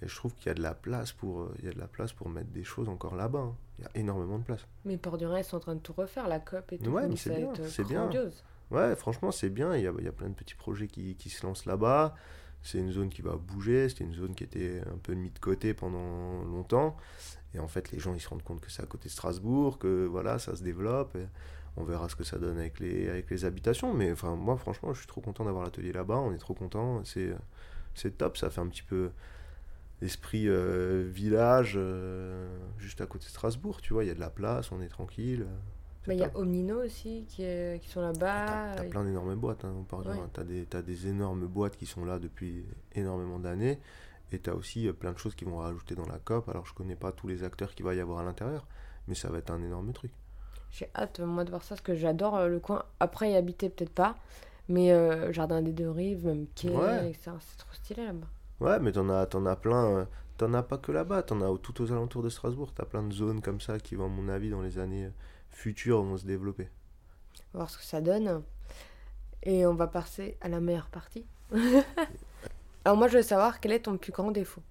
[0.00, 1.88] Et je trouve qu'il y a de la place pour, il y a de la
[1.88, 3.40] place pour mettre des choses encore là-bas.
[3.40, 3.54] hein.
[3.78, 4.64] Il y a énormément de place.
[4.84, 6.90] Mais Port du Rhin, ils sont en train de tout refaire, la COP et tout.
[6.90, 8.10] Ouais, mais c'est bien, c'est bien.
[8.70, 9.74] Ouais, franchement, c'est bien.
[9.76, 12.14] Il y a, il y a plein de petits projets qui, qui se lancent là-bas.
[12.62, 13.88] C'est une zone qui va bouger.
[13.88, 16.96] C'était une zone qui était un peu mise de côté pendant longtemps.
[17.54, 19.78] Et en fait, les gens, ils se rendent compte que c'est à côté de Strasbourg,
[19.78, 21.16] que voilà, ça se développe.
[21.76, 23.94] On verra ce que ça donne avec les, habitations.
[23.94, 26.18] Mais moi, franchement, je suis trop content d'avoir l'atelier là-bas.
[26.18, 27.02] On est trop content.
[27.04, 27.30] C'est,
[27.94, 28.36] c'est top.
[28.36, 29.10] Ça fait un petit peu
[30.00, 32.46] l'esprit euh, village euh,
[32.78, 33.80] juste à côté de Strasbourg.
[33.80, 35.46] Tu vois, il y a de la place, on est tranquille.
[36.08, 36.30] Bah, Il y a.
[36.34, 38.46] Omnino aussi qui, est- qui sont là-bas.
[38.74, 39.98] T'as t'as plein d'énormes boîtes hein, Ouais.
[40.12, 40.28] Rhin.
[40.32, 43.78] T'as des, t'as des énormes boîtes qui sont là depuis énormément d'années.
[44.32, 46.48] Et t'as aussi euh, plein de choses qui vont rajouter dans la COP.
[46.48, 48.66] Alors je connais pas tous les acteurs qu'il va y avoir à l'intérieur.
[49.06, 50.10] Mais ça va être un énorme truc.
[50.70, 52.82] J'ai hâte, moi, de voir ça, parce que j'adore euh, le coin.
[53.00, 54.16] Après, y habiter, peut-être pas.
[54.68, 57.08] Mais euh, Jardin des Deux Rives, même quai, Ouais.
[57.10, 57.30] etc.
[57.40, 58.26] C'est trop stylé là-bas.
[58.60, 59.84] Ouais, mais t'en as, t'en as plein.
[60.00, 60.04] euh,
[60.36, 61.22] T'en as pas que là-bas.
[61.22, 62.70] T'en as tout aux alentours de Strasbourg.
[62.74, 65.10] T'as plein de zones comme ça qui vont, à mon avis, dans les années euh,
[65.50, 66.68] futures, vont se développer.
[67.54, 68.42] On va voir ce que ça donne.
[69.42, 71.24] Et on va passer à la meilleure partie.
[72.84, 74.62] Alors, moi, je veux savoir quel est ton plus grand défaut.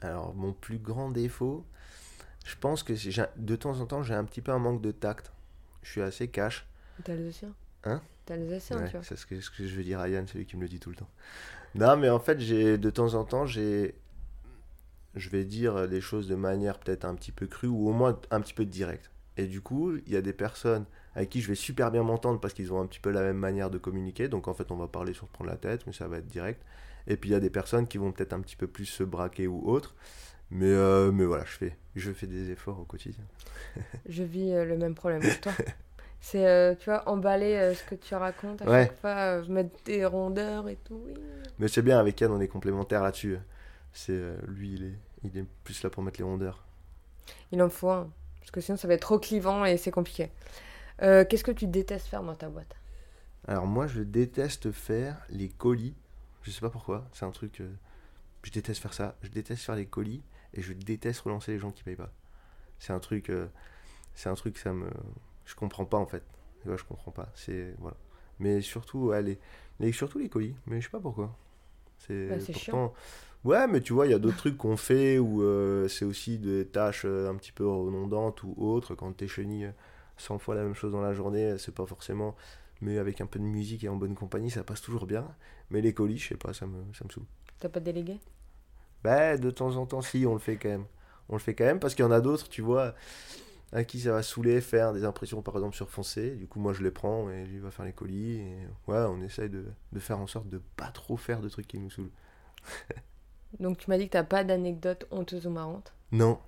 [0.00, 1.64] Alors, mon plus grand défaut,
[2.44, 2.92] je pense que
[3.38, 5.32] de temps en temps, j'ai un petit peu un manque de tact.
[5.82, 6.66] Je suis assez cash.
[7.04, 7.54] T'es alsacien
[7.84, 8.00] Hein?
[8.26, 9.02] T'es alsacien, Ouais, tu vois.
[9.04, 10.68] c'est ce que, ce que je veux dire à Yann, c'est lui qui me le
[10.68, 11.08] dit tout le temps.
[11.74, 13.94] Non, mais en fait, j'ai de temps en temps, j'ai,
[15.14, 18.18] je vais dire les choses de manière peut-être un petit peu crue ou au moins
[18.30, 19.10] un petit peu directe.
[19.36, 22.40] Et du coup, il y a des personnes avec qui je vais super bien m'entendre
[22.40, 24.28] parce qu'ils ont un petit peu la même manière de communiquer.
[24.28, 26.62] Donc en fait, on va parler se prendre la tête, mais ça va être direct.
[27.06, 29.02] Et puis il y a des personnes qui vont peut-être un petit peu plus se
[29.04, 29.94] braquer ou autre.
[30.50, 33.24] Mais, euh, mais voilà, je fais, je fais des efforts au quotidien.
[34.06, 35.52] Je vis euh, le même problème que toi.
[36.20, 38.84] C'est, euh, tu vois, emballer ce que tu racontes à Ouais.
[38.86, 41.00] chaque fois, mettre des rondeurs et tout.
[41.06, 41.14] oui.
[41.58, 43.38] Mais c'est bien, avec Yann, on est complémentaires là-dessus.
[43.92, 46.64] C'est, lui, il est, il est plus là pour mettre les rondeurs.
[47.50, 48.08] Il en faut un.
[48.42, 50.30] Parce que sinon, ça va être trop clivant et c'est compliqué.
[51.02, 52.76] Euh, Qu'est-ce que tu détestes faire dans ta boîte?
[53.48, 55.94] Alors moi, je déteste faire les colis.
[56.42, 57.08] Je sais pas pourquoi.
[57.12, 57.60] C'est un truc.
[57.60, 57.72] euh,
[58.44, 59.16] je déteste faire ça.
[59.22, 60.22] Je déteste faire les colis
[60.54, 62.12] et je déteste relancer les gens qui payent pas.
[62.78, 63.30] C'est un truc.
[63.30, 63.48] euh,
[64.14, 64.90] c'est un truc ça me.
[65.46, 66.24] Je comprends pas en fait.
[66.66, 67.30] Je comprends pas.
[67.34, 67.96] C'est voilà.
[68.38, 69.22] Mais surtout, ouais,
[69.80, 70.56] les, surtout les colis.
[70.66, 71.36] Mais je sais pas pourquoi.
[71.98, 72.94] C'est Bah, pourtant.
[73.44, 76.38] Ouais, mais tu vois, il y a d'autres trucs qu'on fait où euh, c'est aussi
[76.38, 78.94] des tâches euh, un petit peu redondantes ou autres.
[78.94, 79.72] Quand t'es chenille
[80.16, 82.36] 100 fois la même chose dans la journée, c'est pas forcément.
[82.80, 85.26] Mais avec un peu de musique et en bonne compagnie, ça passe toujours bien.
[85.70, 87.26] Mais les colis, je sais pas, ça me, ça me saoule.
[87.58, 88.20] T'as pas délégué?
[89.02, 90.86] Bah, de temps en temps, si, on le fait quand même.
[91.28, 92.94] On le fait quand même parce qu'il y en a d'autres, tu vois,
[93.72, 96.36] à qui ça va saouler faire des impressions, par exemple, sur foncé.
[96.36, 98.36] Du coup, moi, je les prends et lui va faire les colis.
[98.38, 101.66] Et ouais, on essaye de, de faire en sorte de pas trop faire de trucs
[101.66, 102.10] qui nous saoulent.
[103.60, 106.38] Donc tu m'as dit que t'as pas d'anecdote honteuse ou marrante Non,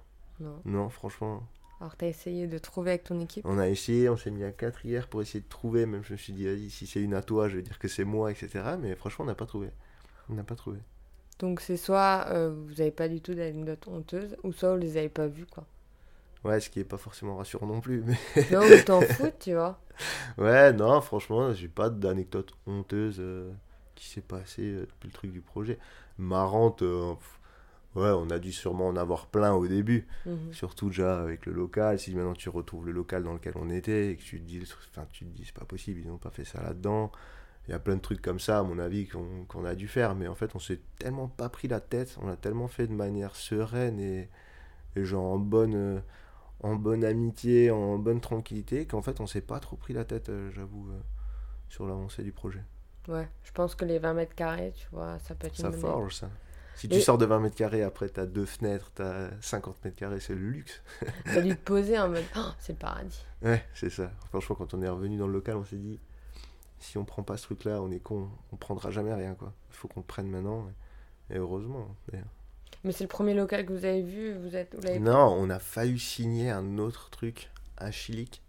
[0.41, 0.61] Non.
[0.65, 1.43] non, franchement.
[1.81, 4.53] Alors t'as essayé de trouver avec ton équipe On a essayé, on s'est mis à
[4.53, 5.87] 4 hier pour essayer de trouver.
[5.87, 7.89] Même je me suis dit, vas-y, si c'est une à toi, je vais dire que
[7.89, 8.49] c'est moi, etc.
[8.81, 9.71] Mais franchement, on n'a pas trouvé.
[10.31, 10.79] On n'a pas trouvé.
[11.41, 14.97] Donc c'est soit euh, vous avez pas du tout d'anecdote honteuse, ou soit vous les
[14.97, 15.65] avez pas vues quoi.
[16.45, 18.03] Ouais, ce qui est pas forcément rassurant non plus.
[18.05, 18.17] Mais
[18.53, 19.81] Non, ou t'en fous, tu vois.
[20.39, 23.51] ouais, non, franchement, j'ai pas d'anecdote honteuse euh,
[23.95, 25.79] qui s'est passée euh, depuis le truc du projet.
[26.19, 27.15] Marrante, euh,
[27.95, 30.07] ouais, on a dû sûrement en avoir plein au début.
[30.27, 30.53] Mhm.
[30.53, 31.99] Surtout déjà avec le local.
[31.99, 34.63] Si maintenant tu retrouves le local dans lequel on était et que tu te dis,
[34.93, 37.11] enfin, tu te dis c'est pas possible, ils n'ont pas fait ça là-dedans.
[37.67, 40.15] Il y a plein de trucs comme ça, à mon avis, qu'on a dû faire.
[40.15, 42.93] Mais en fait, on s'est tellement pas pris la tête, on l'a tellement fait de
[42.93, 44.29] manière sereine et,
[44.97, 46.01] et genre en bonne, euh,
[46.63, 50.29] en bonne amitié, en bonne tranquillité, qu'en fait, on s'est pas trop pris la tête,
[50.29, 51.01] euh, j'avoue, euh,
[51.69, 52.63] sur l'avancée du projet.
[53.09, 55.73] Ouais, je pense que les 20 mètres carrés, tu vois, ça peut être Ça une
[55.73, 56.31] bonne forge, ça.
[56.77, 59.97] Si Et- tu sors de 20 mètres carrés, après, t'as deux fenêtres, t'as 50 mètres
[59.97, 60.83] carrés, c'est le luxe.
[61.25, 63.25] T'as dû te poser en mode, Oh, c'est le paradis.
[63.43, 64.11] Ouais, c'est ça.
[64.31, 66.01] Franchement, quand on est revenu dans le local, on s'est dit,
[66.81, 69.53] si on prend pas ce truc-là, on est con, on prendra jamais rien, quoi.
[69.71, 70.67] Il faut qu'on le prenne maintenant.
[71.31, 72.27] Et, heureusement, d'ailleurs.
[72.83, 75.59] Mais c'est le premier local que vous avez vu, vous êtes, vous Non, on a
[75.59, 78.43] failli signer un autre truc à Chilic.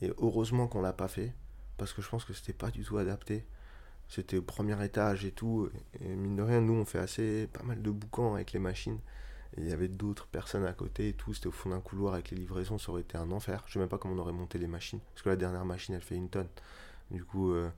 [0.00, 1.32] Et heureusement qu'on l'a pas fait.
[1.76, 3.44] Parce que je pense que c'était pas du tout adapté.
[4.08, 5.70] C'était au premier étage et tout.
[6.00, 8.98] Et mine de rien, nous, on fait assez pas mal de boucans avec les machines.
[9.56, 11.32] Il y avait d'autres personnes à côté et tout.
[11.32, 12.78] C'était au fond d'un couloir avec les livraisons.
[12.78, 13.62] Ça aurait été un enfer.
[13.66, 15.00] Je sais même pas comment on aurait monté les machines.
[15.12, 16.48] Parce que la dernière machine, elle fait une tonne.
[17.10, 17.70] Du coup, euh,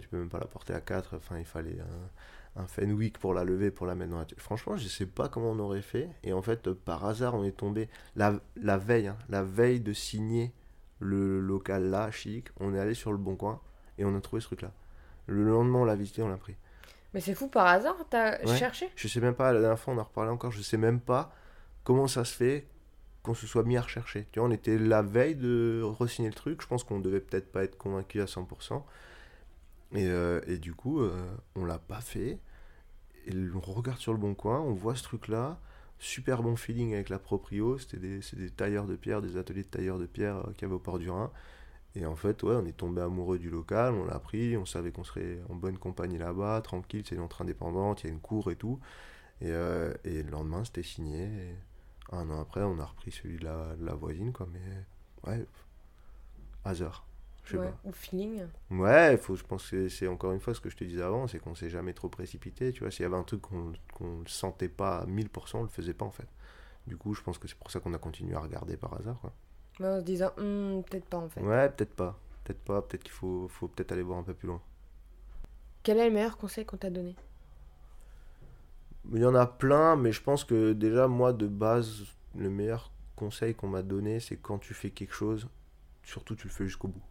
[0.00, 1.16] tu peux même pas la porter à 4.
[1.16, 4.26] Enfin, il fallait un, un Fenwick pour la lever, pour la mettre dans la...
[4.36, 6.08] Franchement, je sais pas comment on aurait fait.
[6.22, 7.88] Et en fait, par hasard, on est tombé...
[8.16, 10.52] La, la veille, hein, la veille de signer
[11.00, 13.60] le local là, chic, on est allé sur le bon coin
[13.98, 14.72] et on a trouvé ce truc-là.
[15.28, 16.56] Le lendemain, on l'a visité, on l'a pris.
[17.14, 18.56] Mais c'est fou, par hasard, t'as Ouais.
[18.56, 18.88] cherché?
[18.96, 21.32] Je sais même pas, la dernière fois, on en reparlait encore, je sais même pas
[21.84, 22.66] comment ça se fait
[23.22, 24.26] qu'on se soit mis à rechercher.
[24.32, 27.50] Tu vois, on était la veille de re-signer le truc, je pense qu'on devait peut-être
[27.52, 28.84] pas être convaincu à 100%.
[29.94, 31.12] Et, euh, et du coup, euh,
[31.56, 32.38] on l'a pas fait.
[33.26, 35.58] Et on regarde sur le bon coin, on voit ce truc-là.
[35.98, 37.78] Super bon feeling avec la proprio.
[37.78, 40.74] C'était des tailleurs de pierre, des ateliers de tailleurs de pierre euh, qu'il y avait
[40.74, 41.30] au port du Rhin.
[41.94, 44.92] Et en fait, ouais, on est tombé amoureux du local, on l'a pris, on savait
[44.92, 48.20] qu'on serait en bonne compagnie là-bas, tranquille, c'est une entre indépendante, il y a une
[48.20, 48.78] cour et tout.
[49.42, 51.24] Et, euh, et le lendemain, c'était signé.
[51.24, 51.56] Et
[52.12, 54.48] un an après, on a repris celui de la, de la voisine, quoi.
[54.52, 54.60] Mais
[55.30, 55.46] ouais,
[56.64, 57.04] hasard.
[57.44, 57.78] Je sais Ouais, pas.
[57.84, 60.84] Ou feeling Ouais, faut, je pense que c'est encore une fois ce que je te
[60.84, 62.72] disais avant, c'est qu'on s'est jamais trop précipité.
[62.72, 65.62] Tu vois, s'il y avait un truc qu'on qu'on ne sentait pas à 1000%, on
[65.62, 66.28] le faisait pas en fait.
[66.86, 69.20] Du coup, je pense que c'est pour ça qu'on a continué à regarder par hasard.
[69.20, 69.32] Quoi.
[69.80, 71.40] Mais en se disant, Hmm, peut-être pas en fait.
[71.40, 72.18] Ouais, peut-être pas.
[72.44, 72.82] Peut-être pas.
[72.82, 74.60] Peut-être qu'il faut, faut peut-être aller voir un peu plus loin.
[75.82, 77.14] Quel est le meilleur conseil qu'on t'a donné?
[79.12, 82.04] Il y en a plein, mais je pense que déjà, moi, de base,
[82.36, 85.48] le meilleur conseil qu'on m'a donné, c'est quand tu fais quelque chose,
[86.02, 87.02] surtout tu le fais jusqu'au bout.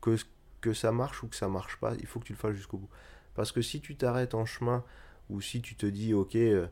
[0.00, 0.16] Que,
[0.60, 2.78] que ça marche ou que ça marche pas, il faut que tu le fasses jusqu'au
[2.78, 2.90] bout.
[3.34, 4.84] Parce que si tu t'arrêtes en chemin,
[5.30, 6.68] ou si tu te dis, ok, euh,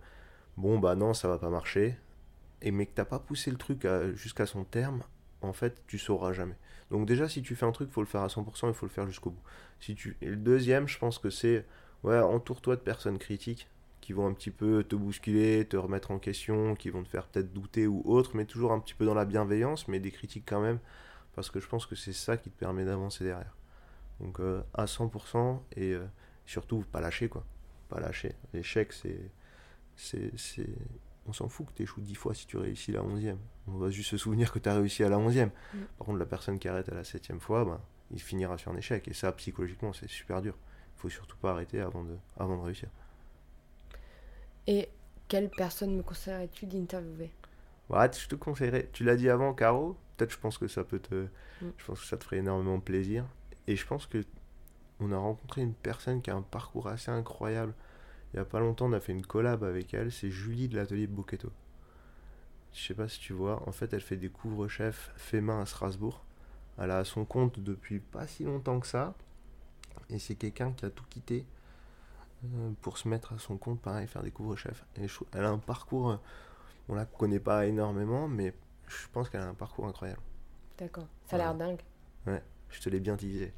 [0.57, 1.97] bon, bah non, ça va pas marcher,
[2.63, 5.03] et mais que t'as pas poussé le truc jusqu'à son terme,
[5.43, 6.57] en fait, tu sauras jamais.
[6.91, 8.91] Donc déjà, si tu fais un truc, faut le faire à 100%, il faut le
[8.91, 9.43] faire jusqu'au bout.
[9.81, 10.17] Si tu...
[10.21, 11.65] Et le deuxième, je pense que c'est,
[12.03, 13.69] ouais, entoure-toi de personnes critiques
[14.01, 17.27] qui vont un petit peu te bousculer, te remettre en question, qui vont te faire
[17.27, 20.45] peut-être douter ou autre, mais toujours un petit peu dans la bienveillance, mais des critiques
[20.47, 20.79] quand même,
[21.35, 23.55] parce que je pense que c'est ça qui te permet d'avancer derrière.
[24.21, 26.05] Donc euh, à 100% et euh,
[26.47, 27.45] surtout pas lâcher quoi.
[27.89, 28.35] Pas lâcher.
[28.53, 29.31] L'échec c'est,
[29.97, 30.67] c'est...
[31.27, 33.37] On s'en fout que tu échoues 10 fois si tu réussis la 11e.
[33.69, 35.47] On va juste se souvenir que tu as réussi à la 11e.
[35.47, 35.79] Mm.
[35.99, 38.77] Par contre la personne qui arrête à la 7e fois, ben, il finira sur un
[38.77, 39.07] échec.
[39.09, 40.57] Et ça psychologiquement c'est super dur.
[40.97, 42.89] Il faut surtout pas arrêter avant de, avant de réussir.
[44.67, 44.89] Et
[45.29, 47.31] quelle personne me conseillerais-tu d'interviewer?
[47.89, 48.89] Ouais, je te conseillerais.
[48.93, 49.97] Tu l'as dit avant, Caro.
[50.17, 51.27] Peut-être je pense que ça peut te.
[51.61, 51.71] Mm.
[51.77, 53.25] Je pense que ça te ferait énormément plaisir.
[53.67, 54.25] Et je pense que
[55.01, 57.75] on a rencontré une personne qui a un parcours assez incroyable.
[58.33, 60.13] Il y a pas longtemps, on a fait une collab avec elle.
[60.13, 61.51] C'est Julie de l'atelier Bochetto.
[62.73, 63.67] Je sais pas si tu vois.
[63.69, 66.25] En fait, elle fait des couvre-chefs fait main à Strasbourg.
[66.79, 69.15] Elle a son compte depuis pas si longtemps que ça.
[70.09, 71.45] Et c'est quelqu'un qui a tout quitté
[72.45, 74.85] euh, pour se mettre à son compte, pareil, faire des couvre-chefs.
[74.97, 76.17] Elle a un parcours, euh,
[76.89, 78.55] on la connaît pas énormément, mais
[78.87, 80.23] je pense qu'elle a un parcours incroyable.
[80.79, 81.07] D'accord.
[81.27, 81.81] Ça a l'air dingue.
[82.71, 83.53] Je te l'ai bien teasé.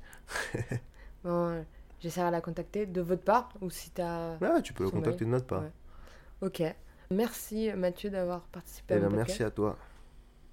[1.22, 1.64] Bon,
[2.03, 4.36] j'essaierai de la contacter de votre part ou si t'as.
[4.38, 5.62] Ouais, tu peux le Son contacter de notre part.
[5.62, 5.70] Ouais.
[6.42, 6.62] Ok.
[7.11, 9.76] Merci Mathieu d'avoir participé Eh à ben, merci à toi.